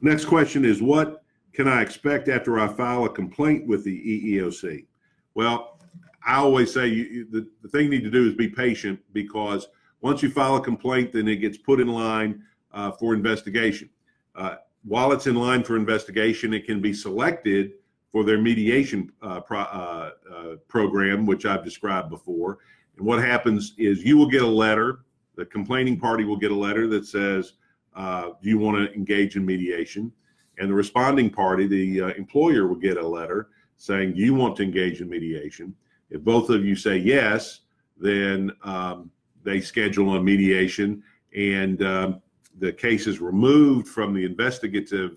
next 0.00 0.24
question 0.24 0.64
is 0.64 0.82
what 0.82 1.22
can 1.52 1.68
I 1.68 1.82
expect 1.82 2.28
after 2.28 2.58
I 2.58 2.68
file 2.68 3.04
a 3.04 3.10
complaint 3.10 3.66
with 3.66 3.84
the 3.84 4.36
EEOC? 4.36 4.86
Well, 5.34 5.78
I 6.26 6.36
always 6.36 6.72
say 6.72 6.88
you, 6.88 7.26
the, 7.30 7.48
the 7.62 7.68
thing 7.68 7.84
you 7.84 7.90
need 7.90 8.04
to 8.04 8.10
do 8.10 8.26
is 8.26 8.34
be 8.34 8.48
patient 8.48 9.00
because 9.12 9.66
once 10.02 10.22
you 10.22 10.30
file 10.30 10.56
a 10.56 10.60
complaint, 10.60 11.12
then 11.12 11.28
it 11.28 11.36
gets 11.36 11.56
put 11.56 11.80
in 11.80 11.88
line 11.88 12.42
uh, 12.72 12.90
for 12.90 13.14
investigation. 13.14 13.88
Uh, 14.34 14.56
while 14.84 15.12
it's 15.12 15.26
in 15.28 15.36
line 15.36 15.62
for 15.62 15.76
investigation, 15.76 16.52
it 16.52 16.66
can 16.66 16.80
be 16.80 16.92
selected 16.92 17.72
for 18.10 18.24
their 18.24 18.38
mediation 18.38 19.10
uh, 19.22 19.40
pro, 19.40 19.60
uh, 19.60 20.10
uh, 20.30 20.56
program, 20.68 21.24
which 21.24 21.46
I've 21.46 21.64
described 21.64 22.10
before. 22.10 22.58
And 22.96 23.06
what 23.06 23.22
happens 23.22 23.74
is 23.78 24.04
you 24.04 24.18
will 24.18 24.28
get 24.28 24.42
a 24.42 24.46
letter, 24.46 25.00
the 25.36 25.46
complaining 25.46 25.98
party 25.98 26.24
will 26.24 26.36
get 26.36 26.50
a 26.50 26.56
letter 26.56 26.86
that 26.88 27.06
says, 27.06 27.54
uh, 27.94 28.30
Do 28.42 28.48
you 28.48 28.58
want 28.58 28.76
to 28.76 28.94
engage 28.94 29.36
in 29.36 29.46
mediation? 29.46 30.12
And 30.58 30.68
the 30.68 30.74
responding 30.74 31.30
party, 31.30 31.66
the 31.66 32.14
employer, 32.16 32.66
will 32.66 32.76
get 32.76 32.98
a 32.98 33.06
letter 33.06 33.48
saying, 33.78 34.14
Do 34.14 34.20
you 34.20 34.34
want 34.34 34.56
to 34.56 34.62
engage 34.62 35.00
in 35.00 35.08
mediation? 35.08 35.74
If 36.10 36.22
both 36.22 36.50
of 36.50 36.64
you 36.64 36.76
say 36.76 36.98
yes, 36.98 37.60
then 37.96 38.50
um, 38.62 39.10
they 39.44 39.60
schedule 39.60 40.16
a 40.16 40.22
mediation 40.22 41.02
and 41.34 41.82
um, 41.82 42.22
the 42.58 42.72
case 42.72 43.06
is 43.06 43.20
removed 43.20 43.88
from 43.88 44.12
the 44.14 44.24
investigative 44.24 45.16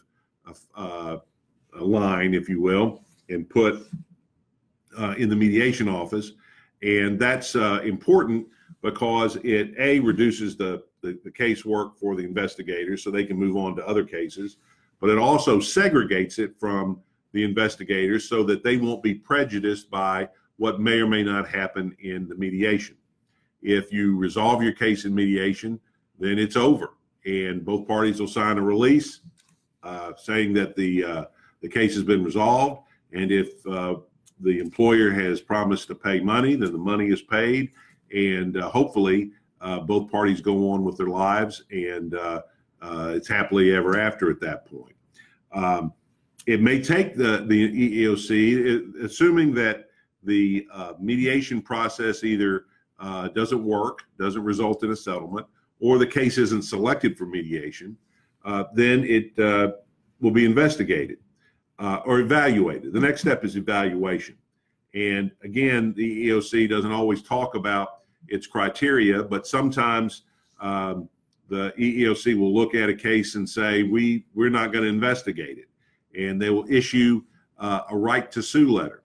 uh, 0.75 1.17
line, 1.79 2.33
if 2.33 2.47
you 2.47 2.61
will, 2.61 3.01
and 3.29 3.49
put 3.49 3.87
uh, 4.97 5.15
in 5.17 5.29
the 5.29 5.35
mediation 5.35 5.89
office. 5.89 6.31
And 6.81 7.19
that's 7.19 7.55
uh, 7.55 7.81
important 7.83 8.47
because 8.81 9.37
it 9.37 9.73
a 9.79 9.99
reduces 9.99 10.55
the, 10.55 10.83
the 11.01 11.19
the 11.23 11.31
casework 11.31 11.97
for 11.97 12.15
the 12.15 12.23
investigators 12.23 13.03
so 13.03 13.09
they 13.09 13.25
can 13.25 13.37
move 13.37 13.57
on 13.57 13.75
to 13.75 13.87
other 13.87 14.03
cases, 14.03 14.57
but 14.99 15.09
it 15.09 15.17
also 15.17 15.57
segregates 15.59 16.39
it 16.39 16.55
from 16.59 17.01
the 17.33 17.43
investigators 17.43 18.29
so 18.29 18.43
that 18.43 18.63
they 18.63 18.77
won't 18.77 19.03
be 19.03 19.13
prejudiced 19.13 19.89
by 19.89 20.29
what 20.57 20.79
may 20.79 20.99
or 20.99 21.07
may 21.07 21.23
not 21.23 21.47
happen 21.47 21.95
in 21.99 22.27
the 22.29 22.35
mediation. 22.35 22.95
If 23.61 23.91
you 23.91 24.17
resolve 24.17 24.61
your 24.61 24.73
case 24.73 25.05
in 25.05 25.15
mediation, 25.15 25.79
then 26.19 26.37
it's 26.39 26.55
over 26.55 26.91
and 27.25 27.65
both 27.65 27.87
parties 27.87 28.19
will 28.19 28.27
sign 28.27 28.57
a 28.57 28.61
release 28.61 29.21
uh, 29.83 30.13
saying 30.17 30.53
that 30.53 30.75
the 30.75 31.03
uh, 31.03 31.25
the 31.61 31.69
case 31.69 31.93
has 31.95 32.03
been 32.03 32.23
resolved. 32.23 32.81
And 33.13 33.31
if 33.31 33.65
uh, 33.65 33.95
the 34.39 34.59
employer 34.59 35.11
has 35.11 35.41
promised 35.41 35.87
to 35.87 35.95
pay 35.95 36.19
money, 36.19 36.55
then 36.55 36.71
the 36.71 36.77
money 36.77 37.07
is 37.07 37.21
paid, 37.21 37.71
and 38.13 38.57
uh, 38.57 38.69
hopefully 38.69 39.31
uh, 39.61 39.79
both 39.79 40.11
parties 40.11 40.41
go 40.41 40.71
on 40.71 40.83
with 40.83 40.97
their 40.97 41.07
lives, 41.07 41.63
and 41.71 42.15
uh, 42.15 42.41
it's 42.81 43.27
happily 43.27 43.73
ever 43.73 43.99
after 43.99 44.29
at 44.29 44.39
that 44.41 44.65
point. 44.65 44.95
Um, 45.51 45.93
it 46.45 46.61
may 46.61 46.81
take 46.81 47.15
the 47.15 47.45
the 47.47 48.03
EEOC, 48.03 49.03
assuming 49.03 49.53
that 49.55 49.89
the 50.23 50.67
mediation 50.99 51.61
process 51.61 52.23
either 52.23 52.65
doesn't 52.99 53.63
work, 53.63 54.03
doesn't 54.19 54.43
result 54.43 54.83
in 54.83 54.91
a 54.91 54.95
settlement, 54.95 55.45
or 55.79 55.97
the 55.97 56.07
case 56.07 56.37
isn't 56.37 56.63
selected 56.63 57.17
for 57.17 57.25
mediation, 57.25 57.97
uh, 58.45 58.65
then 58.73 59.03
it 59.03 59.37
uh, 59.39 59.71
will 60.21 60.31
be 60.31 60.45
investigated 60.45 61.17
uh, 61.79 61.99
or 62.05 62.19
evaluated. 62.19 62.93
The 62.93 62.99
next 62.99 63.21
step 63.21 63.43
is 63.43 63.55
evaluation. 63.55 64.37
And 64.93 65.31
again, 65.43 65.93
the 65.97 66.27
EEOC 66.27 66.69
doesn't 66.69 66.91
always 66.91 67.21
talk 67.21 67.55
about 67.55 68.01
its 68.27 68.47
criteria, 68.47 69.23
but 69.23 69.45
sometimes 69.45 70.23
um, 70.61 71.09
the 71.49 71.73
EEOC 71.77 72.37
will 72.39 72.53
look 72.53 72.75
at 72.75 72.89
a 72.89 72.95
case 72.95 73.35
and 73.35 73.47
say, 73.47 73.83
we, 73.83 74.25
we're 74.33 74.49
not 74.49 74.71
going 74.71 74.83
to 74.83 74.89
investigate 74.89 75.57
it. 75.57 75.67
And 76.17 76.41
they 76.41 76.49
will 76.49 76.65
issue 76.71 77.23
uh, 77.57 77.81
a 77.89 77.97
right 77.97 78.31
to 78.31 78.41
sue 78.41 78.71
letter. 78.71 79.03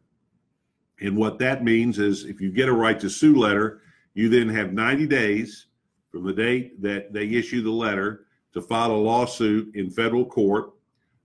And 1.00 1.16
what 1.16 1.38
that 1.38 1.64
means 1.64 1.98
is 1.98 2.24
if 2.24 2.40
you 2.40 2.50
get 2.50 2.68
a 2.68 2.72
right 2.72 2.98
to 3.00 3.08
sue 3.08 3.36
letter, 3.36 3.82
you 4.14 4.28
then 4.28 4.48
have 4.48 4.72
90 4.72 5.06
days 5.06 5.66
from 6.10 6.24
the 6.24 6.32
date 6.32 6.80
that 6.82 7.12
they 7.12 7.26
issue 7.28 7.62
the 7.62 7.70
letter 7.70 8.26
to 8.52 8.60
file 8.60 8.92
a 8.92 8.92
lawsuit 8.92 9.74
in 9.74 9.90
federal 9.90 10.24
court, 10.24 10.72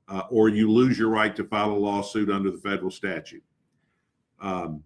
uh, 0.08 0.24
or 0.29 0.50
you 0.50 0.72
lose 0.72 0.98
your 0.98 1.10
right 1.10 1.36
to 1.36 1.44
file 1.44 1.72
a 1.72 1.74
lawsuit 1.74 2.29
under 2.29 2.51
the 2.51 2.58
federal 2.58 2.91
statute. 2.91 3.44
Um, 4.39 4.84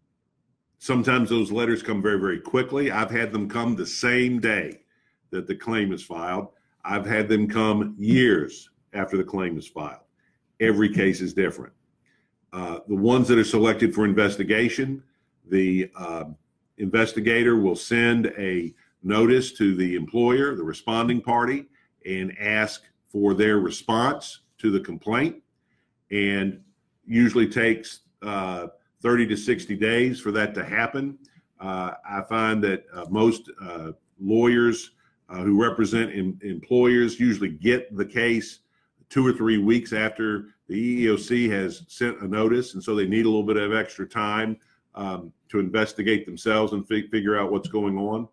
sometimes 0.77 1.29
those 1.29 1.51
letters 1.51 1.83
come 1.83 2.01
very, 2.01 2.19
very 2.19 2.39
quickly. 2.39 2.91
I've 2.91 3.11
had 3.11 3.31
them 3.31 3.49
come 3.49 3.75
the 3.75 3.85
same 3.85 4.39
day 4.39 4.81
that 5.31 5.45
the 5.45 5.55
claim 5.55 5.91
is 5.91 6.01
filed. 6.01 6.47
I've 6.85 7.05
had 7.05 7.27
them 7.27 7.47
come 7.47 7.95
years 7.99 8.69
after 8.93 9.17
the 9.17 9.23
claim 9.23 9.57
is 9.57 9.67
filed. 9.67 9.99
Every 10.59 10.93
case 10.93 11.21
is 11.21 11.33
different. 11.33 11.73
Uh, 12.51 12.79
the 12.87 12.95
ones 12.95 13.27
that 13.27 13.37
are 13.37 13.43
selected 13.43 13.93
for 13.93 14.05
investigation, 14.05 15.03
the 15.49 15.89
uh, 15.95 16.25
investigator 16.77 17.57
will 17.57 17.75
send 17.75 18.27
a 18.37 18.73
notice 19.03 19.51
to 19.53 19.75
the 19.75 19.95
employer, 19.95 20.55
the 20.55 20.63
responding 20.63 21.21
party, 21.21 21.65
and 22.05 22.35
ask 22.39 22.83
for 23.07 23.33
their 23.33 23.59
response 23.59 24.41
to 24.57 24.71
the 24.71 24.79
complaint. 24.79 25.35
And 26.11 26.61
usually 27.05 27.47
takes 27.47 28.01
uh, 28.21 28.67
30 29.01 29.27
to 29.27 29.37
60 29.37 29.75
days 29.75 30.19
for 30.19 30.31
that 30.31 30.53
to 30.55 30.63
happen. 30.63 31.17
Uh, 31.59 31.91
I 32.07 32.21
find 32.21 32.63
that 32.63 32.85
uh, 32.93 33.05
most 33.09 33.49
lawyers 34.19 34.91
who 35.29 35.61
represent 35.61 36.11
em- 36.15 36.39
employers 36.41 37.19
usually 37.19 37.49
get 37.49 37.95
the 37.95 38.05
case 38.05 38.59
two 39.09 39.25
or 39.25 39.33
three 39.33 39.57
weeks 39.57 39.91
after 39.91 40.49
the 40.67 41.05
EEOC 41.05 41.49
has 41.49 41.83
sent 41.87 42.21
a 42.21 42.27
notice, 42.27 42.75
and 42.75 42.83
so 42.83 42.95
they 42.95 43.07
need 43.07 43.25
a 43.25 43.29
little 43.29 43.43
bit 43.43 43.57
of 43.57 43.73
extra 43.73 44.07
time 44.07 44.57
um, 44.95 45.33
to 45.49 45.59
investigate 45.59 46.25
themselves 46.25 46.73
and 46.73 46.87
fi- 46.87 47.07
figure 47.07 47.37
out 47.37 47.51
what's 47.51 47.67
going 47.67 47.97
on. 47.97 48.27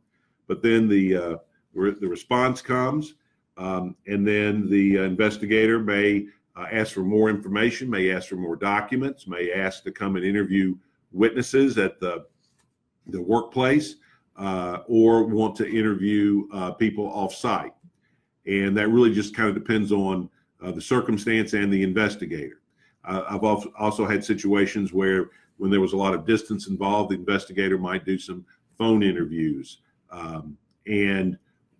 But 0.46 0.62
then 0.62 0.88
the 0.88 1.16
uh, 1.16 1.36
re- 1.74 1.96
the 1.98 2.06
response 2.06 2.60
comes, 2.60 3.14
um, 3.56 3.96
and 4.06 4.26
then 4.26 4.68
the 4.68 4.98
uh, 4.98 5.02
investigator 5.02 5.78
may 5.78 6.26
uh, 6.56 6.66
ask 6.70 6.92
for 6.92 7.00
more 7.00 7.30
information, 7.30 7.88
may 7.88 8.12
ask 8.12 8.28
for 8.28 8.36
more 8.36 8.56
documents, 8.56 9.26
may 9.26 9.52
ask 9.52 9.82
to 9.84 9.90
come 9.90 10.16
and 10.16 10.24
interview 10.24 10.76
witnesses 11.12 11.78
at 11.78 11.98
the 12.00 12.26
the 13.08 13.20
workplace, 13.20 13.96
uh, 14.36 14.80
or 14.88 15.24
want 15.24 15.56
to 15.56 15.66
interview 15.66 16.46
uh, 16.52 16.72
people 16.72 17.06
off 17.06 17.34
site, 17.34 17.72
and 18.46 18.76
that 18.76 18.88
really 18.88 19.14
just 19.14 19.34
kind 19.34 19.48
of 19.48 19.54
depends 19.54 19.90
on 19.90 20.28
uh, 20.62 20.70
the 20.70 20.80
circumstance 20.80 21.52
and 21.52 21.72
the 21.72 21.82
investigator. 21.82 22.60
I've 23.04 23.44
also 23.44 24.04
had 24.04 24.24
situations 24.24 24.92
where 24.92 25.30
when 25.58 25.70
there 25.70 25.80
was 25.80 25.92
a 25.92 25.96
lot 25.96 26.14
of 26.14 26.26
distance 26.26 26.66
involved, 26.68 27.10
the 27.10 27.14
investigator 27.14 27.78
might 27.78 28.04
do 28.04 28.18
some 28.18 28.44
phone 28.76 29.02
interviews. 29.02 29.78
Um, 30.10 30.56
and, 30.86 31.38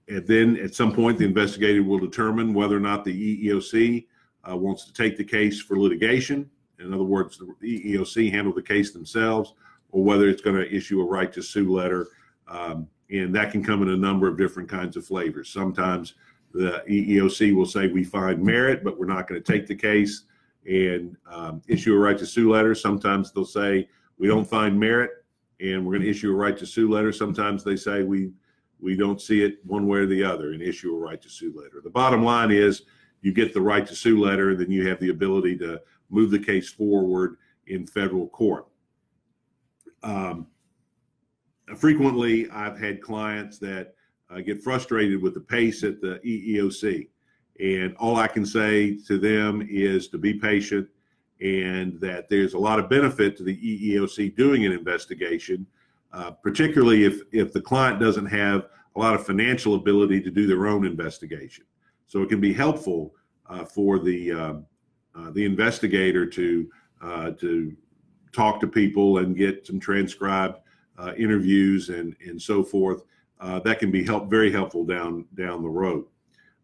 and 0.09 0.26
then 0.26 0.56
at 0.59 0.75
some 0.75 0.92
point, 0.92 1.18
the 1.18 1.25
investigator 1.25 1.83
will 1.83 1.99
determine 1.99 2.54
whether 2.54 2.76
or 2.76 2.80
not 2.80 3.04
the 3.04 3.49
EEOC 3.49 4.06
uh, 4.49 4.56
wants 4.56 4.85
to 4.85 4.92
take 4.92 5.16
the 5.16 5.25
case 5.25 5.61
for 5.61 5.78
litigation. 5.78 6.49
In 6.78 6.92
other 6.92 7.04
words, 7.04 7.40
the 7.61 7.95
EEOC 7.95 8.30
handle 8.30 8.52
the 8.52 8.62
case 8.62 8.92
themselves, 8.92 9.54
or 9.90 10.04
whether 10.04 10.28
it's 10.28 10.42
going 10.42 10.56
to 10.56 10.75
issue 10.75 11.00
a 11.00 11.04
right 11.04 11.33
to 11.33 11.42
sue 11.42 11.73
letter. 11.73 12.09
Um, 12.49 12.87
and 13.11 13.35
that 13.35 13.52
can 13.52 13.64
come 13.64 13.83
in 13.83 13.88
a 13.88 13.97
number 13.97 14.28
of 14.28 14.38
different 14.38 14.68
kinds 14.68 14.97
of 14.97 15.06
flavors. 15.06 15.49
Sometimes 15.49 16.14
the 16.56 16.82
EEOC 16.88 17.54
will 17.54 17.66
say 17.66 17.88
we 17.88 18.02
find 18.02 18.42
merit, 18.42 18.82
but 18.82 18.98
we're 18.98 19.06
not 19.06 19.28
going 19.28 19.42
to 19.42 19.52
take 19.52 19.66
the 19.66 19.75
case 19.75 20.25
and 20.68 21.16
um, 21.30 21.62
issue 21.68 21.94
a 21.94 21.98
right 21.98 22.18
to 22.18 22.26
sue 22.26 22.52
letter. 22.52 22.75
Sometimes 22.75 23.32
they'll 23.32 23.44
say 23.44 23.88
we 24.18 24.26
don't 24.26 24.48
find 24.48 24.78
merit, 24.78 25.10
and 25.60 25.84
we're 25.84 25.92
going 25.92 26.02
to 26.02 26.10
issue 26.10 26.32
a 26.32 26.34
right 26.34 26.56
to 26.56 26.66
sue 26.66 26.90
letter. 26.90 27.12
Sometimes 27.12 27.62
they 27.62 27.76
say 27.76 28.02
we 28.02 28.30
we 28.78 28.94
don't 28.94 29.20
see 29.20 29.42
it 29.42 29.58
one 29.64 29.86
way 29.86 30.00
or 30.00 30.06
the 30.06 30.22
other 30.22 30.52
and 30.52 30.62
issue 30.62 30.94
a 30.94 30.98
right 30.98 31.20
to 31.22 31.30
sue 31.30 31.52
letter. 31.56 31.80
The 31.82 31.90
bottom 31.90 32.22
line 32.22 32.50
is 32.50 32.82
you 33.22 33.32
get 33.32 33.54
the 33.54 33.60
right 33.60 33.86
to 33.86 33.94
sue 33.94 34.22
letter, 34.22 34.54
then 34.54 34.70
you 34.70 34.86
have 34.86 35.00
the 35.00 35.08
ability 35.08 35.56
to 35.58 35.80
move 36.10 36.30
the 36.30 36.38
case 36.38 36.68
forward 36.68 37.38
in 37.66 37.86
federal 37.86 38.28
court. 38.28 38.66
Um, 40.02 40.46
frequently, 41.76 42.50
I've 42.50 42.78
had 42.78 43.00
clients 43.00 43.58
that 43.60 43.96
uh, 44.30 44.40
get 44.40 44.62
frustrated 44.62 45.23
with 45.23 45.35
the 45.35 45.40
pace 45.40 45.83
at 45.85 46.00
the 46.00 46.21
EEOC. 46.25 47.09
And 47.61 47.97
all 47.97 48.16
I 48.16 48.26
can 48.26 48.45
say 48.45 48.99
to 49.06 49.18
them 49.18 49.66
is 49.71 50.09
to 50.09 50.18
be 50.18 50.35
patient 50.35 50.88
and 51.40 52.00
that 52.00 52.28
there's 52.28 52.54
a 52.54 52.59
lot 52.59 52.78
of 52.78 52.88
benefit 52.88 53.37
to 53.37 53.42
the 53.42 53.56
EEOC 53.56 54.37
doing 54.37 54.64
an 54.64 54.73
investigation, 54.73 55.66
uh, 56.12 56.30
particularly 56.30 57.04
if, 57.04 57.21
if 57.33 57.52
the 57.52 57.61
client 57.61 58.00
doesn't 58.00 58.26
have 58.26 58.68
a 58.97 58.99
lot 58.99 59.14
of 59.14 59.26
financial 59.26 59.75
ability 59.75 60.21
to 60.23 60.30
do 60.30 60.47
their 60.47 60.66
own 60.66 60.87
investigation. 60.87 61.64
So 62.06 62.23
it 62.23 62.28
can 62.28 62.40
be 62.40 62.52
helpful 62.52 63.14
uh, 63.49 63.64
for 63.64 63.99
the 63.99 64.33
um, 64.33 64.66
uh, 65.14 65.30
the 65.30 65.45
investigator 65.45 66.26
to 66.26 66.71
uh, 67.02 67.30
to 67.33 67.75
talk 68.33 68.61
to 68.61 68.66
people 68.66 69.18
and 69.18 69.37
get 69.37 69.66
some 69.66 69.80
transcribed 69.80 70.59
uh, 70.99 71.12
interviews 71.16 71.88
and 71.90 72.16
and 72.26 72.40
so 72.40 72.62
forth. 72.62 73.02
Uh, 73.40 73.61
that 73.61 73.78
can 73.78 73.90
be 73.90 74.05
help 74.05 74.31
very 74.31 74.50
helpful 74.50 74.85
down 74.85 75.25
down 75.35 75.62
the 75.62 75.69
road. 75.69 76.05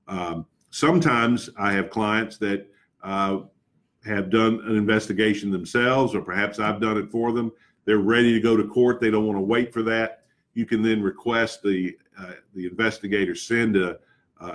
Um, 0.08 0.46
sometimes 0.70 1.50
I 1.58 1.72
have 1.72 1.90
clients 1.90 2.38
that 2.38 2.66
uh, 3.02 3.40
have 4.04 4.30
done 4.30 4.60
an 4.64 4.76
investigation 4.76 5.50
themselves, 5.50 6.14
or 6.14 6.22
perhaps 6.22 6.58
I've 6.58 6.80
done 6.80 6.96
it 6.96 7.10
for 7.10 7.32
them. 7.32 7.52
They're 7.84 7.98
ready 7.98 8.32
to 8.32 8.40
go 8.40 8.56
to 8.56 8.64
court. 8.64 9.00
They 9.00 9.10
don't 9.10 9.26
want 9.26 9.36
to 9.36 9.42
wait 9.42 9.72
for 9.72 9.82
that. 9.82 10.22
You 10.54 10.66
can 10.66 10.82
then 10.82 11.02
request 11.02 11.62
the 11.62 11.96
uh, 12.18 12.32
the 12.54 12.66
investigator 12.66 13.34
send 13.34 13.76
a 13.76 13.98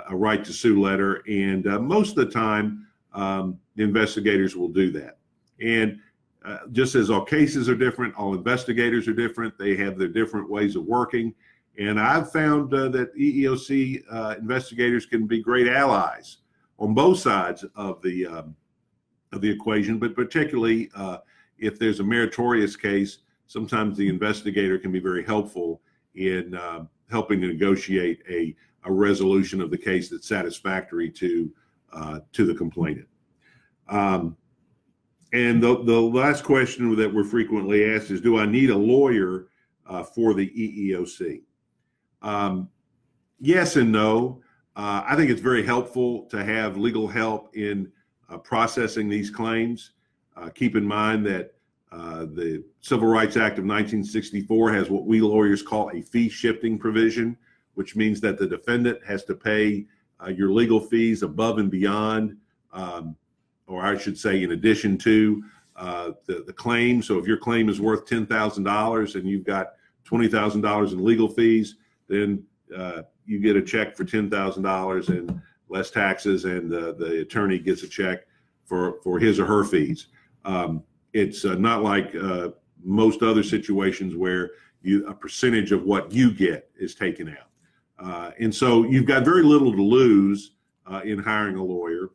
a 0.10 0.16
right 0.16 0.44
to 0.44 0.54
sue 0.54 0.82
letter, 0.82 1.24
and 1.28 1.68
uh, 1.68 1.80
most 1.80 2.12
of 2.12 2.16
the 2.18 2.32
time, 2.32 2.88
um, 3.14 3.58
investigators 3.78 4.56
will 4.56 4.68
do 4.68 4.92
that. 4.92 5.18
And 5.62 6.00
uh, 6.46 6.60
just 6.72 6.96
as 6.96 7.10
all 7.10 7.24
cases 7.24 7.70
are 7.70 7.76
different, 7.76 8.16
all 8.16 8.34
investigators 8.34 9.08
are 9.08 9.14
different. 9.14 9.58
They 9.58 9.76
have 9.78 9.98
their 9.98 10.08
different 10.08 10.50
ways 10.50 10.76
of 10.76 10.84
working. 10.86 11.34
And 11.80 12.00
I've 12.00 12.32
found 12.32 12.74
uh, 12.74 12.90
that 12.90 13.16
EEOC 13.16 14.04
uh, 14.10 14.36
investigators 14.40 15.06
can 15.06 15.28
be 15.28 15.42
great 15.42 15.68
allies 15.68 16.38
on 16.80 16.94
both 16.94 17.20
sides 17.20 17.64
of 17.76 18.02
the 18.02 18.26
um, 18.26 18.56
of 19.34 19.42
the 19.42 19.50
equation, 19.50 20.00
but 20.00 20.16
particularly 20.16 20.90
uh, 20.96 21.18
if 21.60 21.78
there's 21.78 22.00
a 22.00 22.04
meritorious 22.04 22.76
case, 22.76 23.20
sometimes 23.48 23.98
the 23.98 24.08
investigator 24.08 24.78
can 24.78 24.92
be 24.92 25.00
very 25.00 25.24
helpful 25.24 25.82
in 26.16 26.56
um, 26.56 26.90
helping 27.12 27.42
to 27.42 27.48
negotiate 27.48 28.22
a, 28.30 28.56
a 28.86 28.92
resolution 28.92 29.62
of 29.62 29.70
the 29.70 29.78
case 29.78 30.10
that's 30.10 30.28
satisfactory 30.28 31.10
to 31.10 31.52
uh, 31.94 32.20
to 32.34 32.46
the 32.46 32.54
complainant. 32.54 33.08
Um, 33.90 34.36
and 35.34 35.62
the, 35.62 35.84
the 35.84 36.00
last 36.00 36.44
question 36.44 36.96
that 36.96 37.14
we're 37.14 37.24
frequently 37.24 37.94
asked 37.94 38.12
is, 38.12 38.22
do 38.22 38.40
I 38.40 38.46
need 38.46 38.70
a 38.70 38.78
lawyer 38.78 39.48
uh, 39.86 40.04
for 40.04 40.34
the 40.34 40.48
EEOC? 40.50 41.42
Um, 42.22 42.70
yes 43.40 43.76
and 43.76 43.92
no. 43.92 44.42
Uh, 44.76 45.04
I 45.08 45.16
think 45.16 45.32
it's 45.32 45.42
very 45.42 45.66
helpful 45.66 46.24
to 46.26 46.44
have 46.44 46.78
legal 46.78 47.08
help 47.08 47.56
in 47.56 47.92
uh, 48.30 48.38
processing 48.38 49.10
these 49.10 49.30
claims. 49.30 49.92
Uh, 50.36 50.50
keep 50.50 50.76
in 50.76 50.86
mind 50.86 51.26
that 51.26 51.54
uh, 51.92 52.26
the 52.26 52.64
Civil 52.82 53.08
Rights 53.08 53.38
Act 53.38 53.58
of 53.58 53.66
1964 53.66 54.74
has 54.74 54.90
what 54.90 55.06
we 55.06 55.22
lawyers 55.22 55.62
call 55.62 55.90
a 55.92 56.02
fee 56.02 56.30
shifting 56.30 56.78
provision, 56.78 57.38
which 57.76 57.96
means 57.96 58.22
that 58.22 58.38
the 58.38 58.48
defendant 58.48 59.00
has 59.06 59.24
to 59.26 59.36
pay 59.36 59.86
uh, 60.24 60.30
your 60.30 60.52
legal 60.52 60.80
fees 60.80 61.24
above 61.24 61.60
and 61.60 61.72
beyond, 61.72 62.38
um, 62.74 63.16
or 63.68 63.84
I 63.84 63.98
should 63.98 64.18
say, 64.18 64.44
in 64.44 64.52
addition 64.52 64.98
to 65.00 65.44
uh, 65.76 66.12
the, 66.26 66.44
the 66.46 66.54
claim. 66.54 67.02
So 67.02 67.18
if 67.18 67.26
your 67.26 67.38
claim 67.38 67.70
is 67.70 67.80
worth 67.80 68.06
$10,000 68.06 69.16
and 69.16 69.30
you've 69.30 69.46
got 69.46 69.74
$20,000 70.06 70.92
in 70.92 71.04
legal 71.04 71.28
fees, 71.28 71.76
then 72.08 72.44
uh, 72.76 73.04
you 73.26 73.40
get 73.40 73.56
a 73.56 73.62
check 73.62 73.96
for 73.96 74.06
$10,000 74.06 75.10
and 75.10 75.42
less 75.70 75.92
taxes, 75.92 76.46
and 76.46 76.72
the 76.72 77.20
attorney 77.22 77.60
gets 77.60 77.84
a 77.84 77.88
check 77.88 78.26
for, 78.66 79.02
for 79.04 79.20
his 79.20 79.40
or 79.40 79.46
her 79.46 79.64
fees. 79.64 80.08
Um, 80.46 80.84
it's 81.14 81.46
uh, 81.46 81.56
not 81.56 81.84
like 81.84 82.14
uh, 82.16 82.50
most 82.84 83.24
other 83.24 83.44
situations 83.44 84.16
where 84.16 84.52
you 84.82 85.08
a 85.08 85.14
percentage 85.14 85.72
of 85.72 85.84
what 85.84 86.12
you 86.12 86.32
get 86.32 86.70
is 86.80 86.94
taken 86.94 87.30
out. 87.30 87.48
Uh, 88.00 88.32
and 88.40 88.54
so 88.54 88.84
you've 88.84 89.06
got 89.06 89.26
very 89.26 89.44
little 89.44 89.72
to 89.72 89.82
lose 89.82 90.52
uh, 90.86 91.02
in 91.04 91.18
hiring 91.18 91.56
a 91.56 91.64
lawyer. 91.64 92.12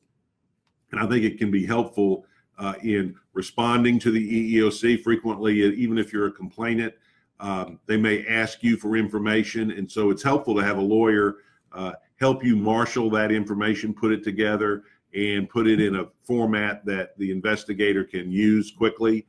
And 0.93 1.01
I 1.01 1.07
think 1.07 1.25
it 1.25 1.39
can 1.39 1.51
be 1.51 1.67
helpful 1.67 2.25
uh, 2.59 2.75
in 2.83 3.17
responding 3.33 3.99
to 3.99 4.11
the 4.11 4.57
EEOC 4.57 5.03
frequently, 5.03 5.63
even 5.63 5.99
if 5.99 6.13
you're 6.13 6.29
a 6.29 6.33
complainant. 6.33 6.95
Um, 7.41 7.79
they 7.87 7.97
may 7.97 8.27
ask 8.27 8.63
you 8.63 8.77
for 8.77 8.97
information. 8.97 9.73
And 9.73 9.91
so 9.91 10.11
it's 10.11 10.23
helpful 10.23 10.55
to 10.55 10.63
have 10.63 10.79
a 10.79 10.83
lawyer 10.83 11.37
uh, 11.73 11.93
help 12.17 12.45
you 12.45 12.57
marshal 12.57 13.11
that 13.11 13.33
information, 13.33 13.93
put 13.93 14.13
it 14.13 14.23
together, 14.23 14.85
and 15.15 15.49
put 15.49 15.67
it 15.67 15.81
in 15.81 15.97
a 15.97 16.07
format 16.23 16.85
that 16.87 17.19
the 17.19 17.31
investigator 17.31 18.05
can 18.05 18.31
use 18.31 18.71
quickly. 18.71 19.27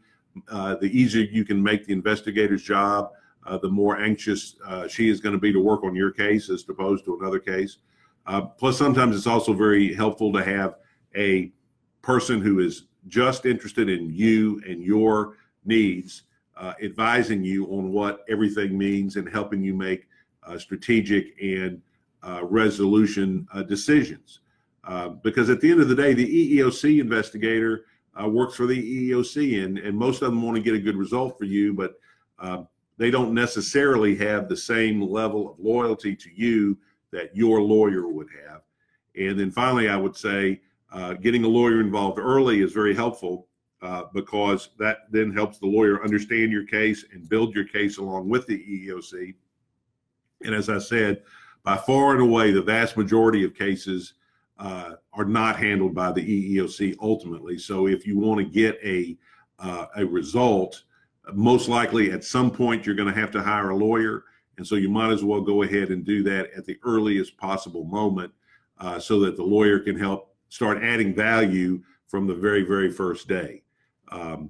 Uh, 0.49 0.75
the 0.75 0.87
easier 0.97 1.23
you 1.23 1.45
can 1.45 1.61
make 1.61 1.85
the 1.85 1.93
investigator's 1.93 2.63
job, 2.63 3.11
uh, 3.45 3.57
the 3.57 3.69
more 3.69 3.99
anxious 3.99 4.55
uh, 4.65 4.87
she 4.87 5.09
is 5.09 5.19
going 5.19 5.33
to 5.33 5.39
be 5.39 5.51
to 5.51 5.59
work 5.59 5.83
on 5.83 5.95
your 5.95 6.11
case 6.11 6.49
as 6.49 6.63
opposed 6.69 7.03
to 7.05 7.17
another 7.19 7.39
case. 7.39 7.77
Uh, 8.25 8.41
plus, 8.41 8.77
sometimes 8.77 9.15
it's 9.15 9.27
also 9.27 9.53
very 9.53 9.93
helpful 9.93 10.31
to 10.31 10.43
have 10.43 10.75
a 11.15 11.51
person 12.01 12.41
who 12.41 12.59
is 12.59 12.85
just 13.07 13.45
interested 13.45 13.89
in 13.89 14.09
you 14.13 14.61
and 14.67 14.81
your 14.81 15.35
needs, 15.65 16.23
uh, 16.57 16.73
advising 16.81 17.43
you 17.43 17.65
on 17.67 17.91
what 17.91 18.23
everything 18.29 18.77
means 18.77 19.15
and 19.15 19.27
helping 19.29 19.63
you 19.63 19.73
make 19.73 20.07
uh, 20.45 20.57
strategic 20.57 21.33
and 21.41 21.81
resolution 22.43 23.45
decisions. 23.67 24.39
because 25.23 25.49
at 25.49 25.59
the 25.59 25.69
end 25.69 25.81
of 25.81 25.89
the 25.89 25.95
day, 25.95 26.13
the 26.13 26.59
EEOC 26.59 27.01
investigator 27.01 27.85
works 28.25 28.55
for 28.55 28.65
the 28.65 29.09
EEOC, 29.11 29.63
and, 29.63 29.77
and 29.77 29.97
most 29.97 30.21
of 30.21 30.31
them 30.31 30.41
want 30.41 30.55
to 30.55 30.63
get 30.63 30.73
a 30.73 30.79
good 30.79 30.95
result 30.95 31.37
for 31.37 31.43
you, 31.43 31.73
but 31.73 31.99
they 32.97 33.11
don't 33.11 33.33
necessarily 33.33 34.15
have 34.15 34.47
the 34.47 34.55
same 34.55 35.01
level 35.01 35.51
of 35.51 35.59
loyalty 35.59 36.15
to 36.15 36.29
you 36.33 36.77
that 37.11 37.35
your 37.35 37.61
lawyer 37.61 38.07
would 38.07 38.27
have. 38.47 38.61
And 39.15 39.39
then 39.39 39.51
finally, 39.51 39.89
I 39.89 39.95
would 39.95 40.15
say 40.15 40.61
uh, 40.91 41.13
getting 41.13 41.43
a 41.43 41.47
lawyer 41.47 41.79
involved 41.79 42.19
early 42.19 42.61
is 42.61 42.71
very 42.71 42.95
helpful 42.95 43.47
uh, 43.83 44.05
because 44.13 44.69
that 44.79 44.99
then 45.11 45.31
helps 45.33 45.59
the 45.59 45.67
lawyer 45.67 46.01
understand 46.03 46.53
your 46.53 46.65
case 46.65 47.03
and 47.11 47.27
build 47.27 47.53
your 47.53 47.65
case 47.65 47.97
along 47.97 48.29
with 48.29 48.47
the 48.47 48.57
EEOC. 48.57 49.35
And 50.45 50.55
as 50.55 50.69
I 50.69 50.77
said, 50.77 51.23
by 51.63 51.75
far 51.75 52.13
and 52.13 52.21
away, 52.21 52.51
the 52.51 52.61
vast 52.61 52.95
majority 52.95 53.43
of 53.43 53.53
cases 53.53 54.13
uh, 54.57 54.93
are 55.11 55.25
not 55.25 55.57
handled 55.57 55.93
by 55.93 56.13
the 56.13 56.21
EEOC 56.21 56.95
ultimately. 57.01 57.57
So 57.57 57.87
if 57.87 58.07
you 58.07 58.17
want 58.17 58.39
to 58.39 58.45
get 58.45 58.79
a 58.83 59.17
uh, 59.59 59.87
a 59.97 60.05
result, 60.05 60.83
most 61.33 61.67
likely 61.67 62.11
at 62.11 62.23
some 62.23 62.51
point 62.51 62.85
you're 62.85 62.95
going 62.95 63.13
to 63.13 63.19
have 63.19 63.31
to 63.31 63.43
hire 63.43 63.71
a 63.71 63.75
lawyer. 63.75 64.23
And 64.57 64.65
so 64.65 64.75
you 64.75 64.89
might 64.89 65.11
as 65.11 65.23
well 65.23 65.41
go 65.41 65.63
ahead 65.63 65.89
and 65.89 66.05
do 66.05 66.23
that 66.23 66.51
at 66.55 66.65
the 66.65 66.77
earliest 66.83 67.37
possible 67.37 67.83
moment 67.83 68.31
uh, 68.79 68.99
so 68.99 69.19
that 69.21 69.35
the 69.35 69.43
lawyer 69.43 69.79
can 69.79 69.97
help 69.97 70.35
start 70.49 70.83
adding 70.83 71.13
value 71.13 71.81
from 72.07 72.27
the 72.27 72.35
very, 72.35 72.63
very 72.63 72.91
first 72.91 73.27
day. 73.27 73.62
Um, 74.13 74.49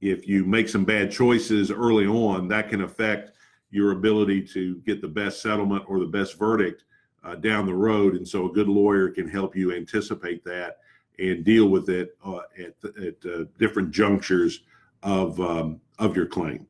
if 0.00 0.26
you 0.26 0.46
make 0.46 0.68
some 0.68 0.84
bad 0.84 1.10
choices 1.10 1.70
early 1.70 2.06
on, 2.06 2.48
that 2.48 2.70
can 2.70 2.82
affect 2.82 3.32
your 3.70 3.92
ability 3.92 4.42
to 4.42 4.76
get 4.86 5.02
the 5.02 5.08
best 5.08 5.42
settlement 5.42 5.84
or 5.86 5.98
the 5.98 6.06
best 6.06 6.38
verdict 6.38 6.84
uh, 7.22 7.34
down 7.34 7.66
the 7.66 7.74
road. 7.74 8.14
And 8.14 8.26
so 8.26 8.46
a 8.46 8.52
good 8.52 8.68
lawyer 8.68 9.10
can 9.10 9.28
help 9.28 9.54
you 9.54 9.74
anticipate 9.74 10.42
that 10.44 10.78
and 11.18 11.44
deal 11.44 11.68
with 11.68 11.90
it 11.90 12.16
uh, 12.24 12.40
at, 12.58 12.74
at 13.02 13.30
uh, 13.30 13.44
different 13.58 13.90
junctures 13.90 14.60
of 15.02 15.38
um, 15.40 15.80
of 15.98 16.16
your 16.16 16.26
claim. 16.26 16.66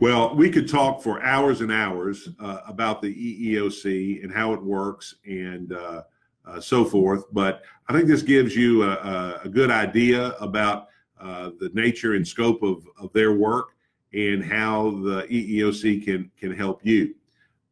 Well, 0.00 0.34
we 0.34 0.50
could 0.50 0.68
talk 0.68 1.00
for 1.00 1.22
hours 1.22 1.60
and 1.60 1.70
hours 1.70 2.28
uh, 2.40 2.58
about 2.66 3.00
the 3.00 3.14
EEOC 3.14 4.24
and 4.24 4.32
how 4.32 4.52
it 4.52 4.60
works 4.60 5.14
and 5.24 5.72
uh, 5.72 6.02
uh, 6.44 6.60
so 6.60 6.84
forth, 6.84 7.24
but 7.32 7.62
I 7.88 7.92
think 7.92 8.08
this 8.08 8.22
gives 8.22 8.56
you 8.56 8.82
a, 8.82 9.40
a 9.44 9.48
good 9.48 9.70
idea 9.70 10.30
about 10.40 10.88
uh, 11.22 11.50
the 11.60 11.70
nature 11.72 12.14
and 12.14 12.26
scope 12.26 12.62
of, 12.62 12.86
of 12.98 13.12
their 13.12 13.32
work 13.32 13.68
and 14.12 14.44
how 14.44 14.90
the 15.02 15.26
EEOC 15.30 16.04
can 16.04 16.30
can 16.38 16.54
help 16.54 16.84
you. 16.84 17.14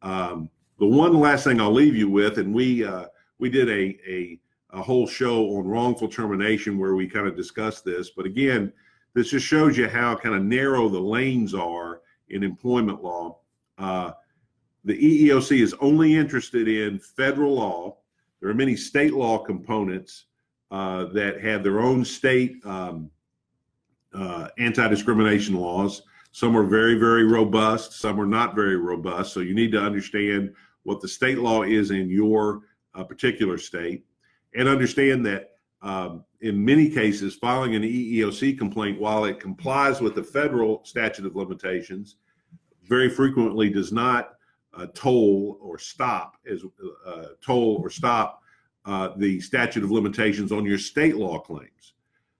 Um, 0.01 0.49
the 0.79 0.87
one 0.87 1.13
last 1.19 1.43
thing 1.43 1.61
I'll 1.61 1.71
leave 1.71 1.95
you 1.95 2.09
with, 2.09 2.37
and 2.37 2.53
we 2.53 2.83
uh, 2.85 3.05
we 3.37 3.49
did 3.49 3.69
a, 3.69 3.97
a 4.07 4.39
a 4.73 4.81
whole 4.81 5.05
show 5.05 5.57
on 5.57 5.67
wrongful 5.67 6.07
termination 6.07 6.77
where 6.77 6.95
we 6.95 7.07
kind 7.07 7.27
of 7.27 7.35
discussed 7.35 7.83
this, 7.83 8.11
but 8.11 8.25
again 8.25 8.71
this 9.13 9.31
just 9.31 9.45
shows 9.45 9.77
you 9.77 9.87
how 9.87 10.15
kind 10.15 10.35
of 10.35 10.43
narrow 10.43 10.87
the 10.87 10.99
lanes 10.99 11.53
are 11.53 12.01
in 12.29 12.43
employment 12.43 13.03
law. 13.03 13.37
Uh, 13.77 14.11
the 14.85 14.97
EEOC 15.29 15.61
is 15.61 15.75
only 15.81 16.15
interested 16.15 16.67
in 16.67 16.99
federal 16.99 17.55
law. 17.55 17.97
there 18.39 18.49
are 18.49 18.55
many 18.55 18.75
state 18.75 19.13
law 19.13 19.37
components 19.37 20.25
uh, 20.71 21.05
that 21.05 21.41
have 21.41 21.63
their 21.63 21.81
own 21.81 22.05
state 22.05 22.55
um, 22.65 23.09
uh, 24.13 24.47
anti-discrimination 24.57 25.55
laws. 25.55 26.03
Some 26.31 26.57
are 26.57 26.63
very, 26.63 26.95
very 26.95 27.23
robust. 27.23 27.93
Some 27.93 28.19
are 28.19 28.25
not 28.25 28.55
very 28.55 28.77
robust. 28.77 29.33
So 29.33 29.41
you 29.41 29.53
need 29.53 29.71
to 29.73 29.81
understand 29.81 30.53
what 30.83 31.01
the 31.01 31.07
state 31.07 31.39
law 31.39 31.63
is 31.63 31.91
in 31.91 32.09
your 32.09 32.61
uh, 32.95 33.03
particular 33.03 33.57
state, 33.57 34.05
and 34.55 34.67
understand 34.67 35.25
that 35.25 35.51
um, 35.81 36.23
in 36.41 36.63
many 36.63 36.89
cases, 36.89 37.35
filing 37.35 37.75
an 37.75 37.83
EEOC 37.83 38.57
complaint, 38.57 38.99
while 38.99 39.25
it 39.25 39.39
complies 39.39 40.01
with 40.01 40.15
the 40.15 40.23
federal 40.23 40.83
statute 40.83 41.25
of 41.25 41.35
limitations, 41.35 42.17
very 42.83 43.09
frequently 43.09 43.69
does 43.69 43.91
not 43.91 44.33
uh, 44.73 44.87
toll 44.93 45.57
or 45.61 45.77
stop 45.77 46.37
as 46.49 46.63
uh, 47.05 47.25
toll 47.43 47.79
or 47.81 47.89
stop 47.89 48.41
uh, 48.85 49.09
the 49.17 49.39
statute 49.39 49.83
of 49.83 49.91
limitations 49.91 50.51
on 50.51 50.65
your 50.65 50.77
state 50.77 51.15
law 51.15 51.39
claims. 51.39 51.93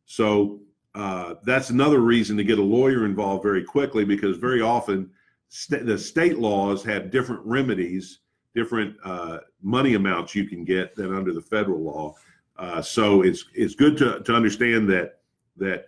So 0.05 0.59
uh, 0.93 1.35
that's 1.43 1.69
another 1.69 1.99
reason 1.99 2.35
to 2.37 2.43
get 2.43 2.59
a 2.59 2.63
lawyer 2.63 3.05
involved 3.05 3.43
very 3.43 3.63
quickly 3.63 4.03
because 4.03 4.37
very 4.37 4.61
often 4.61 5.09
st- 5.47 5.85
the 5.85 5.97
state 5.97 6.37
laws 6.37 6.83
have 6.83 7.11
different 7.11 7.41
remedies, 7.45 8.19
different 8.53 8.95
uh, 9.05 9.37
money 9.61 9.93
amounts 9.93 10.35
you 10.35 10.45
can 10.45 10.65
get 10.65 10.95
than 10.95 11.15
under 11.15 11.31
the 11.31 11.41
federal 11.41 11.81
law. 11.81 12.13
Uh, 12.57 12.81
so 12.81 13.21
it's 13.21 13.45
it's 13.53 13.73
good 13.73 13.97
to, 13.97 14.21
to 14.21 14.35
understand 14.35 14.89
that 14.89 15.19
that 15.55 15.85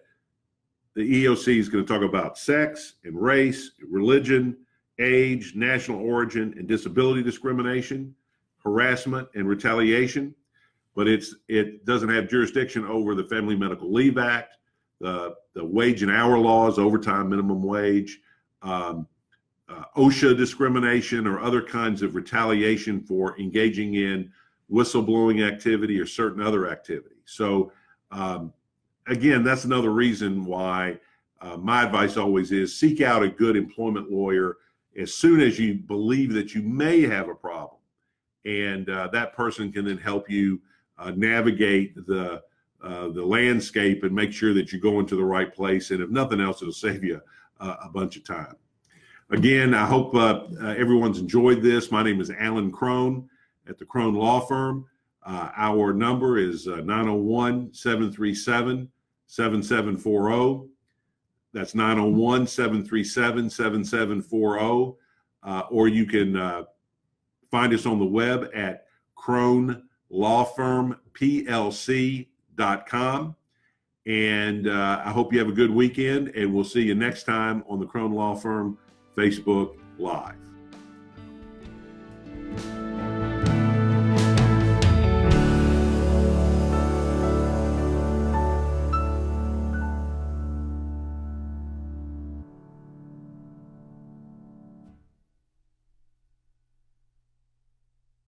the 0.96 1.26
EOC 1.26 1.58
is 1.58 1.70
going 1.70 1.86
to 1.86 1.94
talk 1.94 2.08
about 2.08 2.38
sex 2.38 2.96
and 3.04 3.20
race, 3.20 3.72
religion, 3.90 4.56
age, 5.00 5.54
national 5.56 6.00
origin, 6.00 6.54
and 6.58 6.68
disability 6.68 7.24
discrimination, 7.24 8.16
harassment 8.64 9.28
and 9.36 9.48
retaliation, 9.48 10.34
but 10.96 11.08
it's 11.08 11.36
it 11.50 11.86
doesn't 11.86 12.10
have 12.10 12.30
jurisdiction 12.30 12.86
over 12.86 13.16
the 13.16 13.26
Family 13.26 13.56
Medical 13.56 13.92
Leave 13.92 14.18
Act, 14.18 14.58
the 15.04 15.36
the 15.54 15.64
wage 15.64 16.02
and 16.02 16.12
hour 16.12 16.40
laws, 16.40 16.80
overtime 16.80 17.30
minimum 17.30 17.62
wage, 17.62 18.20
um, 18.64 19.06
uh, 19.70 19.84
OSHA 19.98 20.36
discrimination, 20.36 21.28
or 21.28 21.40
other 21.40 21.62
kinds 21.62 22.02
of 22.02 22.16
retaliation 22.16 23.02
for 23.02 23.38
engaging 23.40 23.96
in 23.96 24.32
whistleblowing 24.72 25.46
activity 25.46 26.00
or 26.00 26.06
certain 26.06 26.42
other 26.42 26.70
activity. 26.70 27.18
So, 27.26 27.72
um, 28.12 28.54
again, 29.08 29.44
that's 29.44 29.66
another 29.66 29.92
reason 29.92 30.46
why 30.46 30.98
uh, 31.42 31.58
my 31.58 31.84
advice 31.84 32.16
always 32.16 32.52
is 32.52 32.80
seek 32.80 33.02
out 33.02 33.22
a 33.22 33.30
good 33.30 33.58
employment 33.58 34.10
lawyer 34.10 34.58
as 34.98 35.14
soon 35.14 35.42
as 35.42 35.60
you 35.60 35.76
believe 35.76 36.32
that 36.34 36.56
you 36.56 36.62
may 36.62 37.02
have 37.02 37.28
a 37.28 37.36
problem. 37.36 37.82
And 38.46 38.90
uh, 38.90 39.10
that 39.10 39.34
person 39.34 39.72
can 39.72 39.86
then 39.86 39.98
help 39.98 40.30
you 40.30 40.62
uh, 40.98 41.12
navigate 41.16 41.96
the 42.08 42.42
uh, 42.84 43.08
the 43.08 43.24
landscape 43.24 44.04
and 44.04 44.14
make 44.14 44.34
sure 44.34 44.54
that 44.54 44.72
you're 44.72 44.82
going 44.82 45.06
to 45.06 45.16
the 45.16 45.24
right 45.24 45.54
place. 45.54 45.92
And 45.92 46.02
if 46.02 46.10
nothing 46.10 46.42
else, 46.42 46.62
it'll 46.62 46.74
save 46.74 47.04
you 47.04 47.22
a 47.60 47.90
bunch 47.90 48.18
of 48.18 48.26
time. 48.26 48.56
Again, 49.30 49.74
I 49.74 49.86
hope 49.86 50.14
uh, 50.14 50.44
uh, 50.62 50.76
everyone's 50.78 51.18
enjoyed 51.18 51.62
this. 51.62 51.92
My 51.92 52.04
name 52.04 52.20
is 52.20 52.30
Alan 52.30 52.72
Crone 52.72 53.30
at 53.68 53.80
the 53.80 53.86
Crone 53.86 54.16
Law 54.16 54.42
Firm. 54.42 54.86
Uh, 55.26 55.50
our 55.56 55.94
number 55.94 56.38
is 56.38 56.68
901 56.68 57.74
737 57.74 58.90
7740. 59.28 60.70
That's 61.54 61.74
901 61.74 62.48
737 62.48 63.50
7740. 63.50 64.98
Or 65.72 65.88
you 65.88 66.06
can 66.06 66.36
uh, 66.36 66.64
find 67.50 67.74
us 67.74 67.86
on 67.86 68.00
the 68.00 68.06
web 68.06 68.50
at 68.54 68.88
cronelawfirmplc.com. 72.58 73.36
And 74.06 74.68
uh, 74.68 75.02
I 75.06 75.12
hope 75.12 75.32
you 75.32 75.40
have 75.40 75.48
a 75.48 75.54
good 75.54 75.72
weekend, 75.72 76.30
and 76.30 76.54
we'll 76.54 76.66
see 76.66 76.82
you 76.82 76.94
next 76.94 77.24
time 77.24 77.64
on 77.70 77.80
the 77.80 77.86
Crone 77.86 78.12
Law 78.12 78.36
Firm 78.36 78.78
Facebook 79.16 79.78
Live. 79.98 80.43